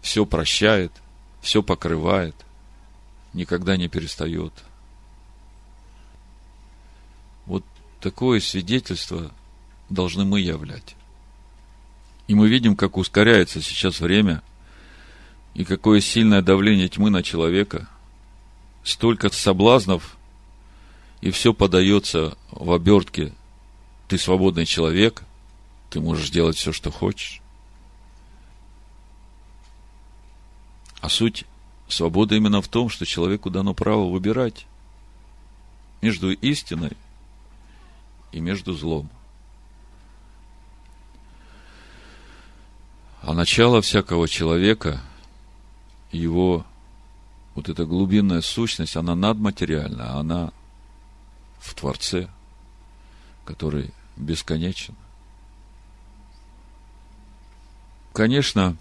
[0.01, 0.91] все прощает,
[1.41, 2.35] все покрывает,
[3.33, 4.53] никогда не перестает.
[7.47, 7.65] Вот
[8.01, 9.31] такое свидетельство
[9.89, 10.97] должны мы являть.
[12.29, 14.43] И мы видим, как ускоряется сейчас время,
[15.55, 17.89] и какое сильное давление тьмы на человека,
[18.85, 20.17] столько соблазнов,
[21.21, 23.33] и все подается в обертке
[24.09, 25.23] ты свободный человек,
[25.89, 27.41] ты можешь делать все, что хочешь.
[31.01, 31.45] А суть
[31.89, 34.67] свободы именно в том, что человеку дано право выбирать
[36.03, 36.93] между истиной
[38.33, 39.09] и между злом.
[43.23, 45.01] А начало всякого человека,
[46.11, 46.67] его
[47.55, 50.53] вот эта глубинная сущность, она надматериальна, она
[51.61, 52.29] в Творце,
[53.45, 54.97] который бесконечен.
[58.13, 58.77] Конечно,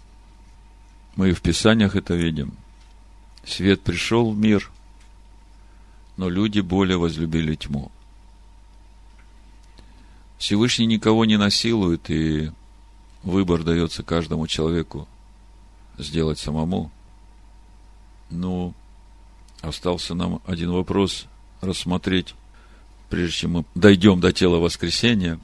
[1.14, 2.56] мы и в Писаниях это видим.
[3.44, 4.72] Свет пришел в мир,
[6.16, 7.92] но люди более возлюбили тьму.
[10.38, 12.50] Всевышний никого не насилует, и
[13.22, 15.08] выбор дается каждому человеку
[15.98, 16.90] сделать самому.
[18.30, 18.74] Ну,
[19.60, 21.26] остался нам один вопрос
[21.60, 22.34] рассмотреть
[23.12, 25.38] прежде чем мы дойдем до тела воскресения,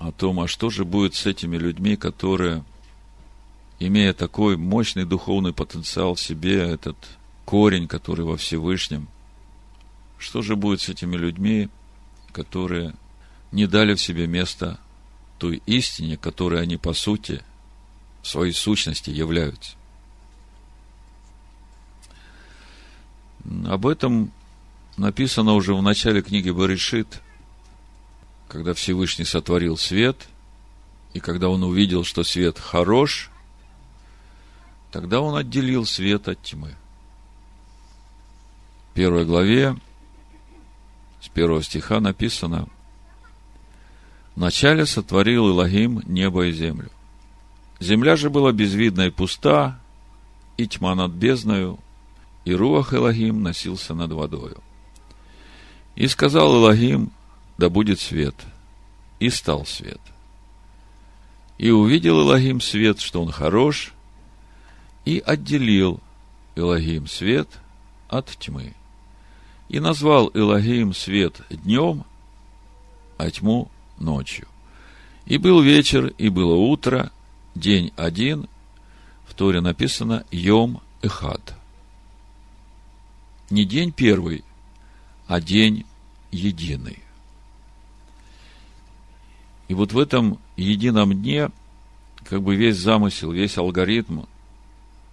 [0.00, 2.64] о том, а что же будет с этими людьми, которые,
[3.78, 6.96] имея такой мощный духовный потенциал в себе, этот
[7.44, 9.06] корень, который во Всевышнем,
[10.18, 11.68] что же будет с этими людьми,
[12.32, 12.94] которые
[13.52, 14.80] не дали в себе место
[15.42, 17.42] той истине, которой они по сути,
[18.22, 19.72] в своей сущности являются.
[23.66, 24.30] Об этом
[24.96, 27.20] написано уже в начале книги Баришит,
[28.46, 30.28] когда Всевышний сотворил свет,
[31.12, 33.28] и когда он увидел, что свет хорош,
[34.92, 36.76] тогда он отделил свет от тьмы.
[38.92, 39.76] В первой главе,
[41.20, 42.68] с первого стиха написано,
[44.34, 46.90] «Вначале сотворил Илогим небо и землю.
[47.80, 49.78] Земля же была безвидна и пуста,
[50.56, 51.78] и тьма над бездною,
[52.44, 54.58] и руах Илогим носился над водою.
[55.94, 57.10] И сказал Илогим,
[57.58, 58.34] да будет свет.
[59.20, 60.00] И стал свет.
[61.58, 63.92] И увидел Илогим свет, что он хорош,
[65.04, 66.00] и отделил
[66.56, 67.48] Илогим свет
[68.08, 68.74] от тьмы.
[69.68, 72.04] И назвал Илогим свет днем,
[73.18, 73.70] а тьму
[74.02, 74.46] ночью.
[75.26, 77.12] И был вечер, и было утро,
[77.54, 78.48] день один,
[79.26, 81.54] в Торе написано Йом Эхад.
[83.50, 84.44] Не день первый,
[85.26, 85.86] а день
[86.30, 87.02] единый.
[89.68, 91.50] И вот в этом едином дне
[92.24, 94.22] как бы весь замысел, весь алгоритм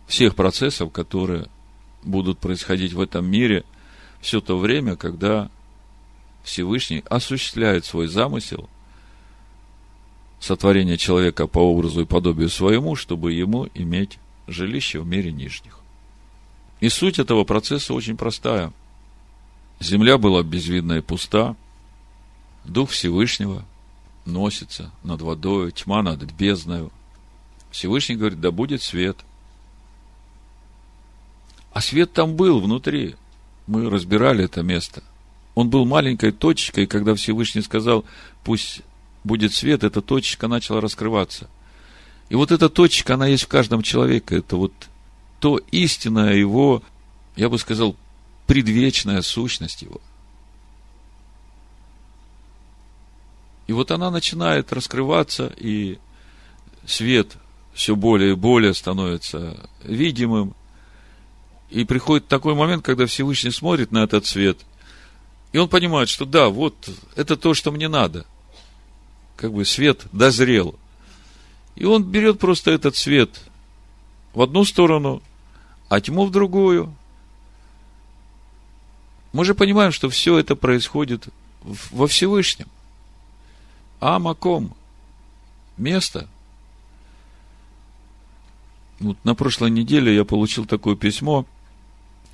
[0.08, 1.48] всех процессов, которые
[2.04, 3.64] будут происходить в этом мире
[4.22, 5.50] все то время, когда
[6.44, 8.70] Всевышний осуществляет свой замысел
[10.40, 15.80] сотворения человека по образу и подобию своему, чтобы ему иметь жилище в мире нижних.
[16.80, 18.72] И суть этого процесса очень простая–
[19.80, 21.56] Земля была безвидна и пуста.
[22.66, 23.66] Дух Всевышнего
[24.26, 26.92] носится над водой, тьма над бездною.
[27.72, 29.18] Всевышний говорит, да будет свет.
[31.72, 33.16] А свет там был внутри.
[33.68, 35.04] Мы разбирали это место.
[35.56, 38.04] Он был маленькой точечкой, когда Всевышний сказал,
[38.44, 38.82] пусть
[39.24, 41.50] будет свет, эта точечка начала раскрываться.
[42.30, 44.38] И вот эта точечка, она есть в каждом человеке.
[44.38, 44.74] Это вот
[45.40, 46.84] то истинное его,
[47.36, 47.96] я бы сказал,
[48.46, 50.02] предвечная сущность его.
[53.68, 56.00] И вот она начинает раскрываться, и
[56.86, 57.38] свет
[57.74, 60.56] все более и более становится видимым.
[61.70, 64.58] И приходит такой момент, когда Всевышний смотрит на этот свет,
[65.52, 68.26] и он понимает, что да, вот это то, что мне надо.
[69.40, 70.76] Как бы свет дозрел.
[71.76, 73.40] И он берет просто этот свет
[74.34, 75.24] в одну сторону,
[75.88, 76.94] а тьму в другую.
[79.32, 81.30] Мы же понимаем, что все это происходит
[81.62, 82.68] во Всевышнем.
[84.02, 84.76] Амаком.
[85.78, 86.28] место.
[89.00, 91.46] Вот на прошлой неделе я получил такое письмо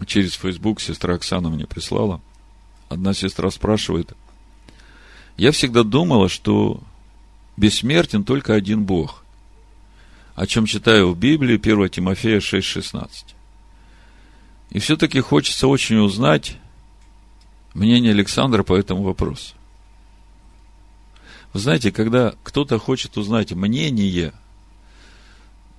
[0.08, 2.20] через Facebook, сестра Оксана мне прислала.
[2.90, 4.14] Одна сестра спрашивает,
[5.38, 6.82] я всегда думала, что
[7.58, 9.24] бессмертен только один Бог,
[10.36, 13.10] о чем читаю в Библии 1 Тимофея 6,16.
[14.72, 16.58] И все-таки хочется очень узнать
[17.74, 19.56] мнение Александра по этому вопросу.
[21.54, 24.34] Вы знаете, когда кто-то хочет узнать мнение,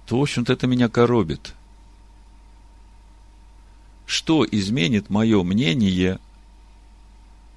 [0.06, 1.52] то, в общем-то, это меня коробит.
[4.06, 6.20] Что изменит мое мнение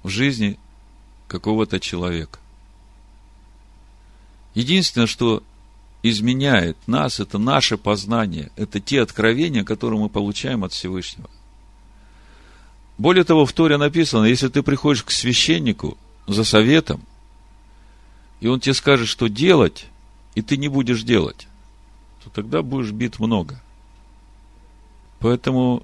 [0.02, 0.58] в жизни
[1.28, 2.39] какого-то человека?
[4.54, 5.42] Единственное, что
[6.02, 11.28] изменяет нас, это наше познание, это те откровения, которые мы получаем от Всевышнего.
[12.98, 15.96] Более того, в Торе написано, если ты приходишь к священнику
[16.26, 17.02] за советом,
[18.40, 19.86] и он тебе скажет, что делать,
[20.34, 21.46] и ты не будешь делать,
[22.22, 23.60] то тогда будешь бит много.
[25.18, 25.82] Поэтому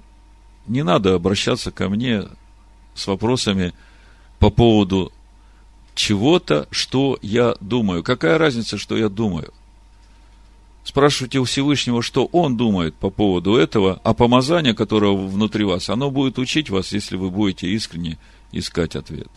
[0.67, 2.23] не надо обращаться ко мне
[2.95, 3.73] с вопросами
[4.39, 5.11] по поводу
[5.97, 8.03] чего-то, что я думаю.
[8.03, 9.53] Какая разница, что я думаю?
[10.83, 16.09] Спрашивайте у Всевышнего, что он думает по поводу этого, а помазание, которое внутри вас, оно
[16.09, 18.17] будет учить вас, если вы будете искренне
[18.53, 19.27] искать ответ.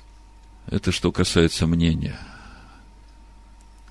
[0.69, 2.17] Это что касается мнения.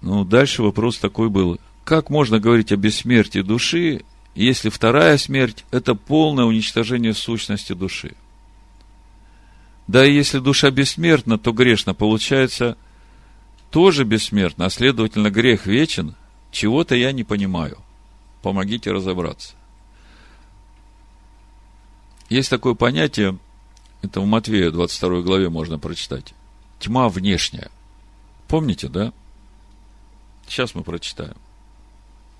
[0.01, 1.59] Ну, дальше вопрос такой был.
[1.84, 4.05] Как можно говорить о бессмертии души,
[4.36, 8.13] если вторая смерть– это полное уничтожение сущности души?
[9.90, 12.78] Да и если душа бессмертна, то грешно получается
[13.72, 16.14] тоже бессмертна, а следовательно грех вечен,
[16.52, 17.80] чего-то я не понимаю.
[18.44, 19.56] Помогите разобраться.
[22.30, 23.40] Есть такое понятие,
[24.04, 26.36] это в Матвея 22 главе можно прочитать.
[26.78, 27.72] Тьма внешняя.
[28.48, 29.12] Помните, да?
[30.48, 31.36] Сейчас мы прочитаем.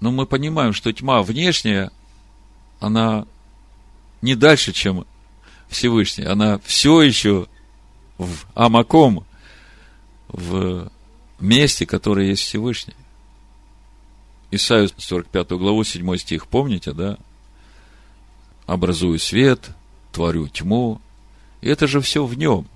[0.02, 1.90] Но мы понимаем, что тьма внешняя,
[2.80, 3.26] она
[4.22, 5.08] не дальше, чем
[5.70, 6.26] Всевышний.
[6.26, 7.48] Она все еще
[8.18, 9.26] в Амаком,
[10.28, 10.92] в
[11.40, 12.96] месте, которое есть Всевышний.
[14.52, 17.18] Исайю 45 главу, 7 стих, помните, да?
[18.66, 19.70] Образую свет,
[20.12, 21.00] творю тьму.
[21.62, 22.68] И это же все в нем.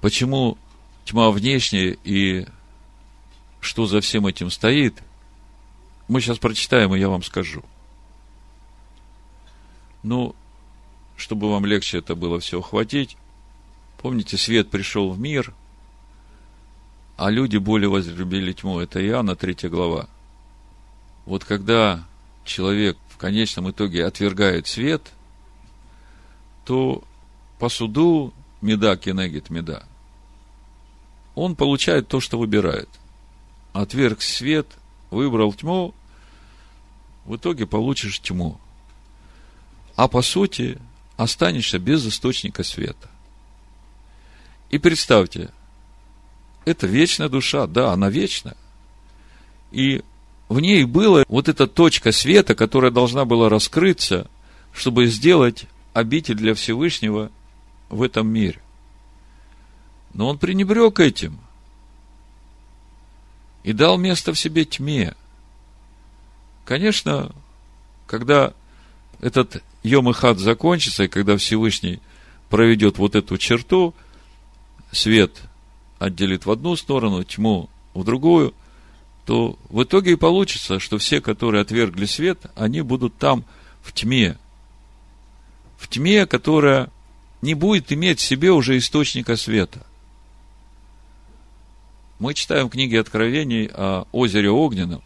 [0.00, 0.56] Почему
[1.04, 2.46] тьма внешняя и
[3.60, 5.02] что за всем этим стоит,
[6.06, 7.64] мы сейчас прочитаем, и я вам скажу.
[10.02, 10.34] Ну,
[11.18, 13.18] чтобы вам легче это было все ухватить,
[14.00, 15.52] помните, свет пришел в мир,
[17.18, 18.80] а люди более возлюбили тьму.
[18.80, 20.08] Это Иоанна 3 глава.
[21.26, 22.06] Вот когда
[22.46, 25.12] человек в конечном итоге отвергает свет,
[26.64, 27.04] то
[27.58, 29.84] по суду меда кенегит меда.
[31.34, 32.88] Он получает то, что выбирает–
[33.72, 34.66] отверг свет,
[35.10, 35.94] выбрал тьму,
[37.24, 38.58] в итоге получишь тьму.
[39.96, 40.78] А по сути,
[41.18, 43.10] останешься без источника света.
[44.70, 45.50] И представьте,
[46.64, 48.56] это вечная душа, да, она вечная.
[49.70, 50.02] И
[50.48, 54.30] в ней была вот эта точка света, которая должна была раскрыться,
[54.72, 57.30] чтобы сделать обитель для Всевышнего
[57.90, 58.62] в этом мире.
[60.14, 61.38] Но он пренебрег этим–
[63.68, 65.14] и дал место в себе тьме.
[66.64, 67.32] Конечно,
[68.06, 68.54] когда
[69.20, 72.00] этот Йом и Хад закончится, и когда Всевышний
[72.50, 73.94] проведет вот эту черту,
[74.92, 75.42] свет
[75.98, 78.54] отделит в одну сторону, тьму в другую,
[79.24, 83.44] то в итоге и получится, что все, которые отвергли свет, они будут там
[83.82, 84.38] в тьме.
[85.76, 86.90] В тьме, которая
[87.42, 89.84] не будет иметь в себе уже источника света.
[92.18, 95.02] Мы читаем книги Откровений о озере Огненном,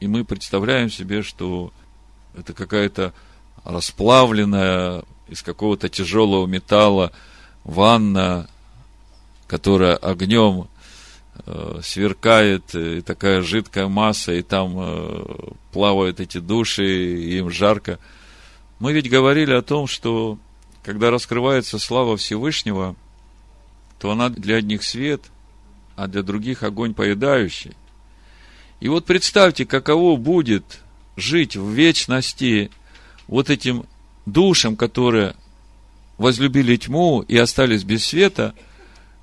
[0.00, 1.72] и мы представляем себе, что
[2.36, 3.14] это какая-то
[3.64, 7.12] расплавленная из какого-то тяжелого металла
[7.64, 8.48] ванна,
[9.46, 10.68] которая огнем
[11.46, 15.24] э, сверкает, и такая жидкая масса, и там э,
[15.72, 17.98] плавают эти души, и им жарко.
[18.78, 20.38] Мы ведь говорили о том, что
[20.82, 22.96] когда раскрывается слава Всевышнего,
[24.00, 25.22] то она для одних свет,
[25.94, 27.76] а для других огонь поедающий.
[28.80, 30.80] И вот представьте, каково будет
[31.16, 32.70] жить в вечности
[33.26, 33.86] вот этим
[34.26, 35.34] душам, которые
[36.18, 38.54] возлюбили тьму и остались без света,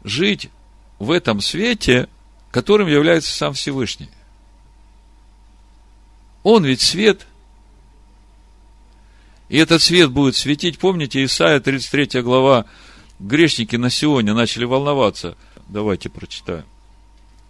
[0.04, 0.50] жить
[0.97, 2.10] в этом свете,
[2.52, 4.10] которым является сам Всевышний.
[6.43, 7.28] Он ведь свет.
[9.50, 10.80] И этот свет будет светить.
[10.80, 12.66] Помните, Исайя 33 глава,
[13.20, 15.38] грешники на сегодня начали волноваться–
[15.70, 16.66] Давайте прочитаем.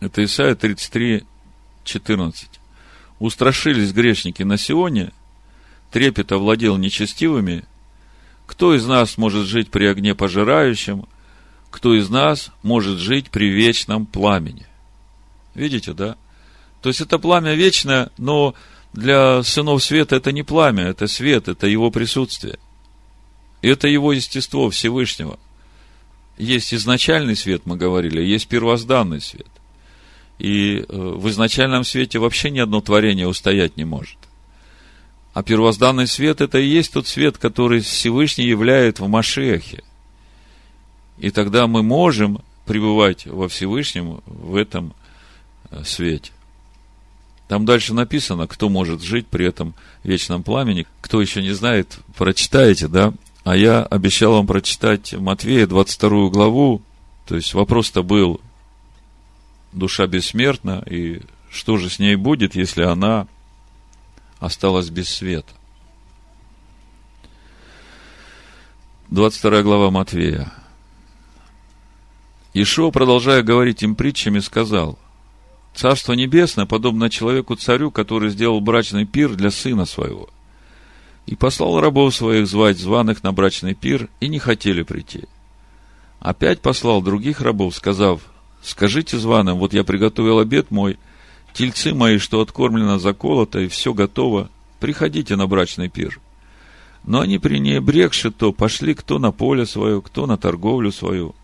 [0.02, 1.24] Это Исайя 33,
[1.86, 2.50] 14.
[3.20, 5.14] Устрашились грешники на Сионе,
[5.92, 7.66] трепет овладел нечестивыми.
[8.46, 11.06] Кто из нас может жить при огне пожирающем?
[11.70, 14.66] Кто из нас может жить при вечном пламени?
[15.54, 16.16] Видите, да?
[16.82, 18.56] То есть это пламя вечное, но
[18.94, 22.58] для сынов света это не пламя, это свет, это его присутствие.
[23.62, 25.38] Это его естество Всевышнего.
[26.38, 29.48] Есть изначальный свет, мы говорили, есть первозданный свет.
[30.38, 34.18] И э, в изначальном свете вообще ни одно творение устоять не может.
[35.40, 39.86] А первозданный свет– это и есть тот свет, который Всевышний являет в Машехе.
[41.18, 44.94] И тогда мы можем пребывать во Всевышнем в этом
[45.72, 46.34] э, свете.
[47.48, 50.86] Там дальше написано, кто может жить при этом вечном пламени.
[51.00, 53.14] Кто еще не знает, прочитайте, да?
[53.46, 56.82] А я обещал вам прочитать Матвея 22 главу.
[57.26, 58.42] То есть вопрос-то был,
[59.72, 63.26] душа бессмертна, и что же с ней будет, если она
[64.40, 65.52] осталась без света?
[69.10, 70.52] 22 глава Матвея.
[72.54, 74.98] Ишо, продолжая говорить им притчами, сказал–
[75.74, 80.30] Царство Небесное подобно человеку-царю, который сделал брачный пир для сына своего.
[81.26, 85.24] И послал рабов своих звать званых на брачный пир, и не хотели прийти.
[86.20, 88.22] Опять послал других рабов, сказав,
[88.62, 90.98] скажите званым, вот я приготовил обед мой,
[91.60, 94.49] тельцы мои, что откормлено заколото, и все готово,
[94.80, 96.20] приходите на брачный пир.
[97.03, 101.36] Но они, пренебрегши то, пошли кто на поле свое, кто на торговлю свою.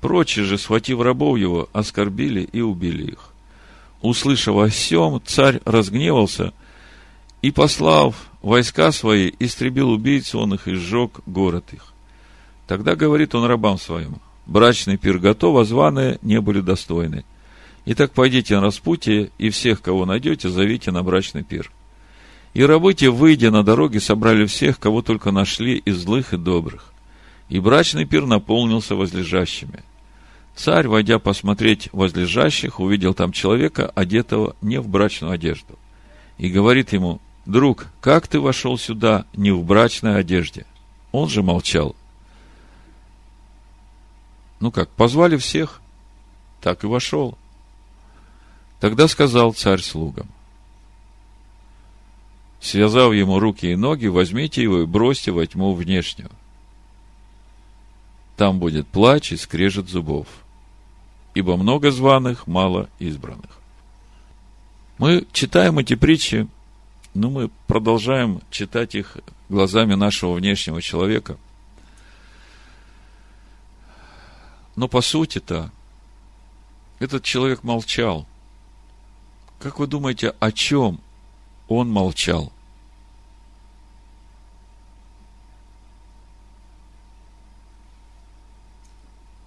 [0.00, 3.32] Прочие же, схватив рабов его, оскорбили и убили их
[4.00, 6.52] услышав о сем, царь разгневался
[7.42, 11.92] и, послав войска свои, истребил убийц он их и сжег город их.
[12.66, 17.24] Тогда говорит он рабам своим, брачный пир готов, а званые не были достойны.
[17.90, 21.72] Итак, пойдите на распутье, и всех, кого найдете, зовите на брачный пир.
[22.52, 26.92] И рабы те, выйдя на дороге, собрали всех, кого только нашли, из злых и добрых.
[27.48, 29.82] И брачный пир наполнился возлежащими.
[30.54, 35.78] Царь, войдя посмотреть возлежащих, увидел там человека, одетого не в брачную одежду.
[36.36, 40.66] И говорит ему, друг, как ты вошел сюда не в брачной одежде?
[41.10, 41.96] Он же молчал.
[44.60, 45.80] Ну как, позвали всех,
[46.60, 47.38] так и вошел.
[48.80, 50.28] Тогда сказал царь слугам,
[52.60, 56.30] связав ему руки и ноги, возьмите его и бросьте во тьму внешнюю.
[58.36, 60.28] Там будет плач и скрежет зубов
[61.38, 63.60] ибо много званых, мало избранных.
[64.98, 66.48] Мы читаем эти притчи,
[67.14, 69.16] но мы продолжаем читать их
[69.48, 71.38] глазами нашего внешнего человека.
[74.74, 75.70] Но по сути-то
[76.98, 78.26] этот человек молчал.
[79.58, 81.00] Как вы думаете, о чем
[81.66, 82.52] он молчал?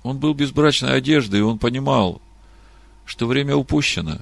[0.03, 2.21] Он был без брачной одежды, и он понимал,
[3.05, 4.17] что время упущено,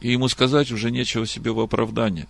[0.00, 2.28] и ему сказать уже нечего себе в оправдание.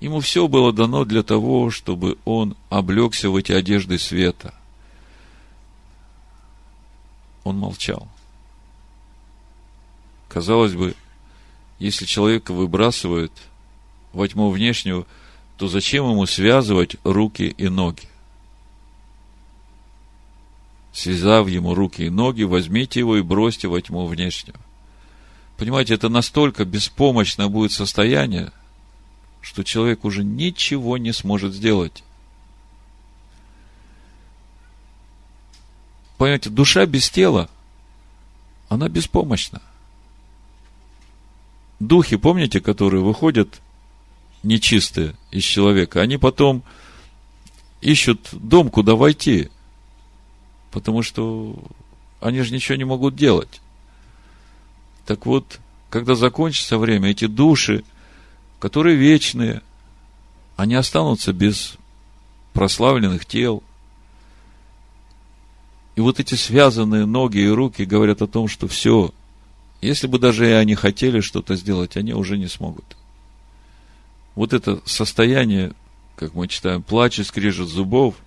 [0.00, 4.52] Ему все было дано для того, чтобы он облегся в эти одежды света.
[7.44, 8.08] Он молчал.
[10.28, 10.96] Казалось бы,
[11.84, 13.32] если человека выбрасывают
[14.12, 15.06] во тьму внешнюю,
[15.56, 18.08] то зачем ему связывать руки и ноги?
[20.92, 24.56] связав ему руки и ноги, возьмите его и бросьте во тьму внешнюю.
[25.56, 28.52] Понимаете, это настолько беспомощное будет состояние,
[29.40, 32.04] что человек уже ничего не сможет сделать.
[36.18, 37.48] Понимаете, душа без тела,
[38.68, 39.60] она беспомощна.
[41.88, 43.60] Духи, помните, которые выходят
[44.42, 46.62] нечистые из человека, они потом
[47.80, 49.50] ищут дом, куда войти–
[50.72, 51.54] потому что
[52.20, 53.60] они же ничего не могут делать.
[55.06, 55.60] Так вот,
[55.90, 57.84] когда закончится время, эти души,
[58.58, 59.62] которые вечные,
[60.56, 61.76] они останутся без
[62.54, 63.62] прославленных тел.
[65.94, 69.12] И вот эти связанные ноги и руки говорят о том, что все,
[69.82, 72.96] если бы даже и они хотели что-то сделать, они уже не смогут.
[74.34, 75.72] Вот это состояние,
[76.16, 78.16] как мы читаем, плач и скрежет зубов–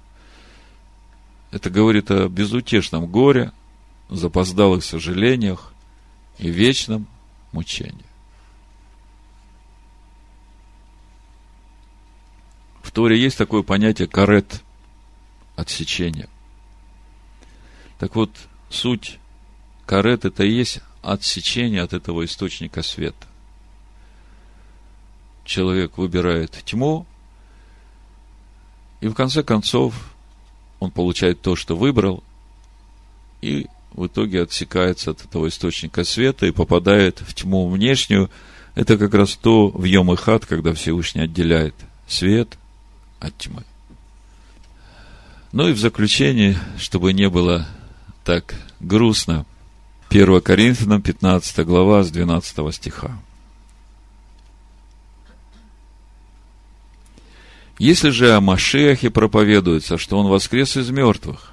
[1.55, 3.53] это говорит о безутешном горе,
[4.09, 5.73] запоздалых сожалениях
[6.37, 7.07] и вечном
[7.53, 8.03] мучении.
[12.83, 14.63] В Торе есть такое понятие карет,
[15.55, 16.27] отсечение.
[17.99, 18.31] Так вот,
[18.69, 19.19] суть
[19.85, 23.27] карет это и есть отсечение от этого источника света.
[25.45, 27.05] Человек выбирает тьму,
[29.01, 30.15] и в конце концов
[30.79, 32.23] он получает то, что выбрал,
[33.41, 38.31] и в итоге отсекается от этого источника света и попадает в тьму внешнюю.
[38.73, 41.75] Это как раз то в Йом и Хат, когда Всевышний отделяет
[42.07, 42.57] свет
[43.19, 43.63] от тьмы.
[45.51, 47.67] Ну и в заключение, чтобы не было
[48.25, 49.45] так грустно,
[50.15, 53.19] 1 Коринфянам 15 глава с 12 стиха.
[57.79, 61.51] Если же о Машехе проповедуется, что он воскрес из мертвых,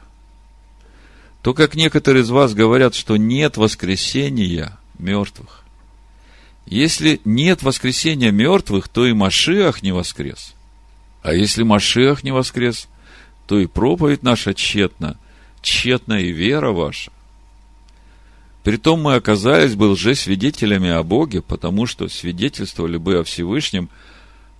[1.43, 5.65] то как некоторые из вас говорят, что нет воскресения мертвых.
[6.65, 10.55] Если нет воскресения мертвых, то и Машиах не воскрес.
[11.25, 12.87] А если Машиах не воскрес,
[13.49, 15.19] то и проповедь наша тщетна,
[15.63, 17.11] тщетна и вера ваша.
[18.63, 23.89] Притом мы оказались бы лжесвидетелями о Боге, потому что свидетельствовали бы о Всевышнем,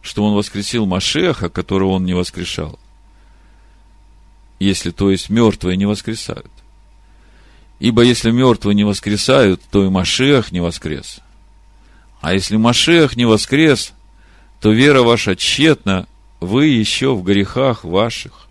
[0.01, 2.79] что Он воскресил Машеха, которого Он не воскрешал.
[4.59, 6.51] Если, то есть, мертвые не воскресают.
[7.79, 11.21] Ибо если мертвые не воскресают, то и Машех не воскрес.
[12.21, 13.93] А если Машех не воскрес,
[14.61, 16.07] то вера ваша тщетна,
[16.41, 18.42] вы еще в грехах ваших.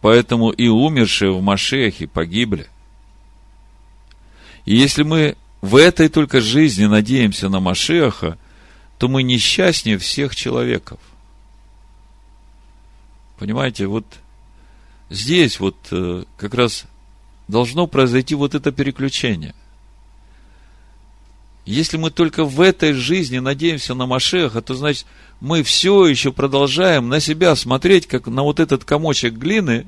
[0.00, 2.68] Поэтому и умершие в Машехе погибли.
[4.64, 8.38] И если мы в этой только жизни надеемся на Машеха,
[8.98, 11.00] то мы несчастнее всех человеков.
[13.38, 14.04] Понимаете, вот
[15.10, 16.84] здесь вот э, как раз
[17.46, 19.54] должно произойти вот это переключение.
[21.68, 25.04] Если мы только в этой жизни надеемся на Машеха, то значит
[25.38, 29.86] мы все еще продолжаем на себя смотреть, как на вот этот комочек глины,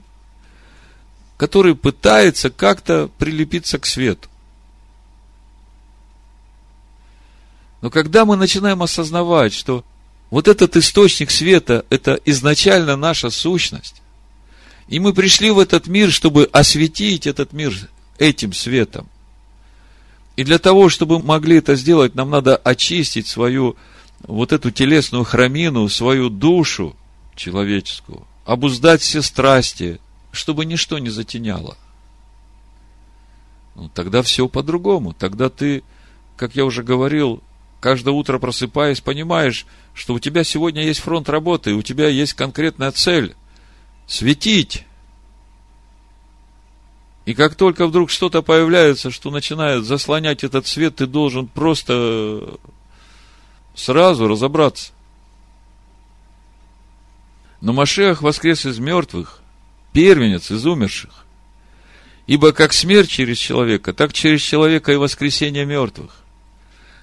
[1.38, 4.28] который пытается как-то прилепиться к свету.
[7.80, 9.82] Но когда мы начинаем осознавать, что
[10.28, 14.02] вот этот источник света– это изначально наша сущность,
[14.86, 17.74] и мы пришли в этот мир, чтобы осветить этот мир
[18.18, 19.08] этим светом.
[20.40, 23.76] И для того, чтобы могли это сделать, нам надо очистить свою
[24.22, 26.96] вот эту телесную храмину, свою душу
[27.36, 30.00] человеческую, обуздать все страсти,
[30.32, 31.76] чтобы ничто не затеняло.
[33.74, 35.12] Ну, тогда все по-другому.
[35.12, 35.82] Тогда ты,
[36.38, 37.42] как я уже говорил,
[37.78, 42.92] каждое утро просыпаясь, понимаешь, что у тебя сегодня есть фронт работы, у тебя есть конкретная
[42.92, 43.34] цель–
[44.06, 44.86] светить.
[47.26, 52.58] И как только вдруг что-то появляется, что начинает заслонять этот свет, ты должен просто
[53.74, 54.92] сразу разобраться.
[57.60, 59.42] Но Машех воскрес из мертвых,
[59.92, 61.26] первенец из умерших.
[62.26, 66.16] Ибо как смерть через человека, так через человека и воскресение мертвых.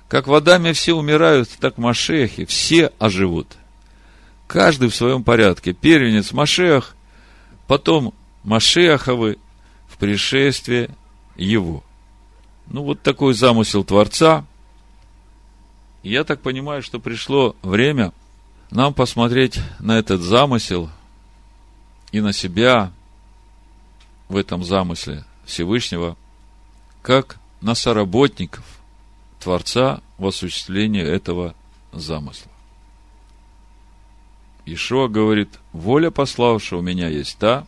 [0.08, 3.58] Как в Адаме все умирают, так Машехи все оживут.
[4.48, 5.74] Каждый в своем порядке.
[5.74, 6.96] Первенец Машех,
[7.68, 8.14] потом
[8.44, 9.38] Машеховы
[10.00, 10.90] пришествие
[11.36, 11.84] его.
[12.68, 14.46] Ну, вот такой замысел Творца.
[16.04, 18.14] Я так понимаю, что пришло время
[18.72, 20.90] нам посмотреть на этот замысел
[22.12, 22.92] и на себя
[24.30, 26.18] в этом замысле Всевышнего,
[27.02, 28.66] как на соработников
[29.40, 31.56] Творца в осуществлении этого
[31.92, 32.52] замысла.
[34.66, 37.66] Ишуа говорит, воля пославшего меня есть та,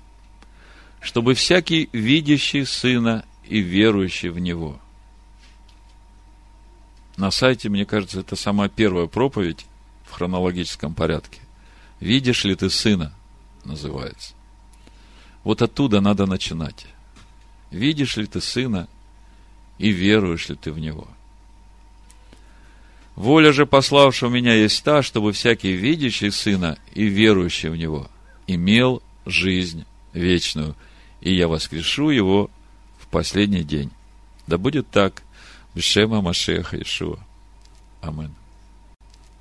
[1.01, 4.79] чтобы всякий видящий Сына и верующий в Него.
[7.17, 9.65] На сайте, мне кажется, это самая первая проповедь
[10.05, 11.39] в хронологическом порядке.
[11.99, 13.13] «Видишь ли ты Сына?»
[13.65, 14.33] называется.
[15.43, 16.85] Вот оттуда надо начинать.
[17.71, 18.87] Видишь ли ты Сына
[19.77, 21.07] и веруешь ли ты в Него–
[23.19, 28.09] Воля же пославшего меня есть та, чтобы всякий видящий Сына и верующий в Него
[28.47, 30.73] имел жизнь вечную,
[31.21, 32.49] и я воскрешу его
[32.99, 33.91] в последний день.
[34.47, 35.23] Да будет так.
[35.75, 37.19] Бешема Машеха Ишуа.
[38.01, 38.33] Амин.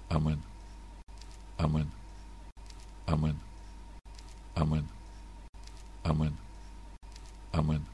[0.09, 0.43] Амин.
[1.57, 1.91] Амин.
[3.07, 3.39] Амин.
[4.55, 4.89] Амин.
[6.05, 6.37] Амин.
[7.53, 7.88] Амин.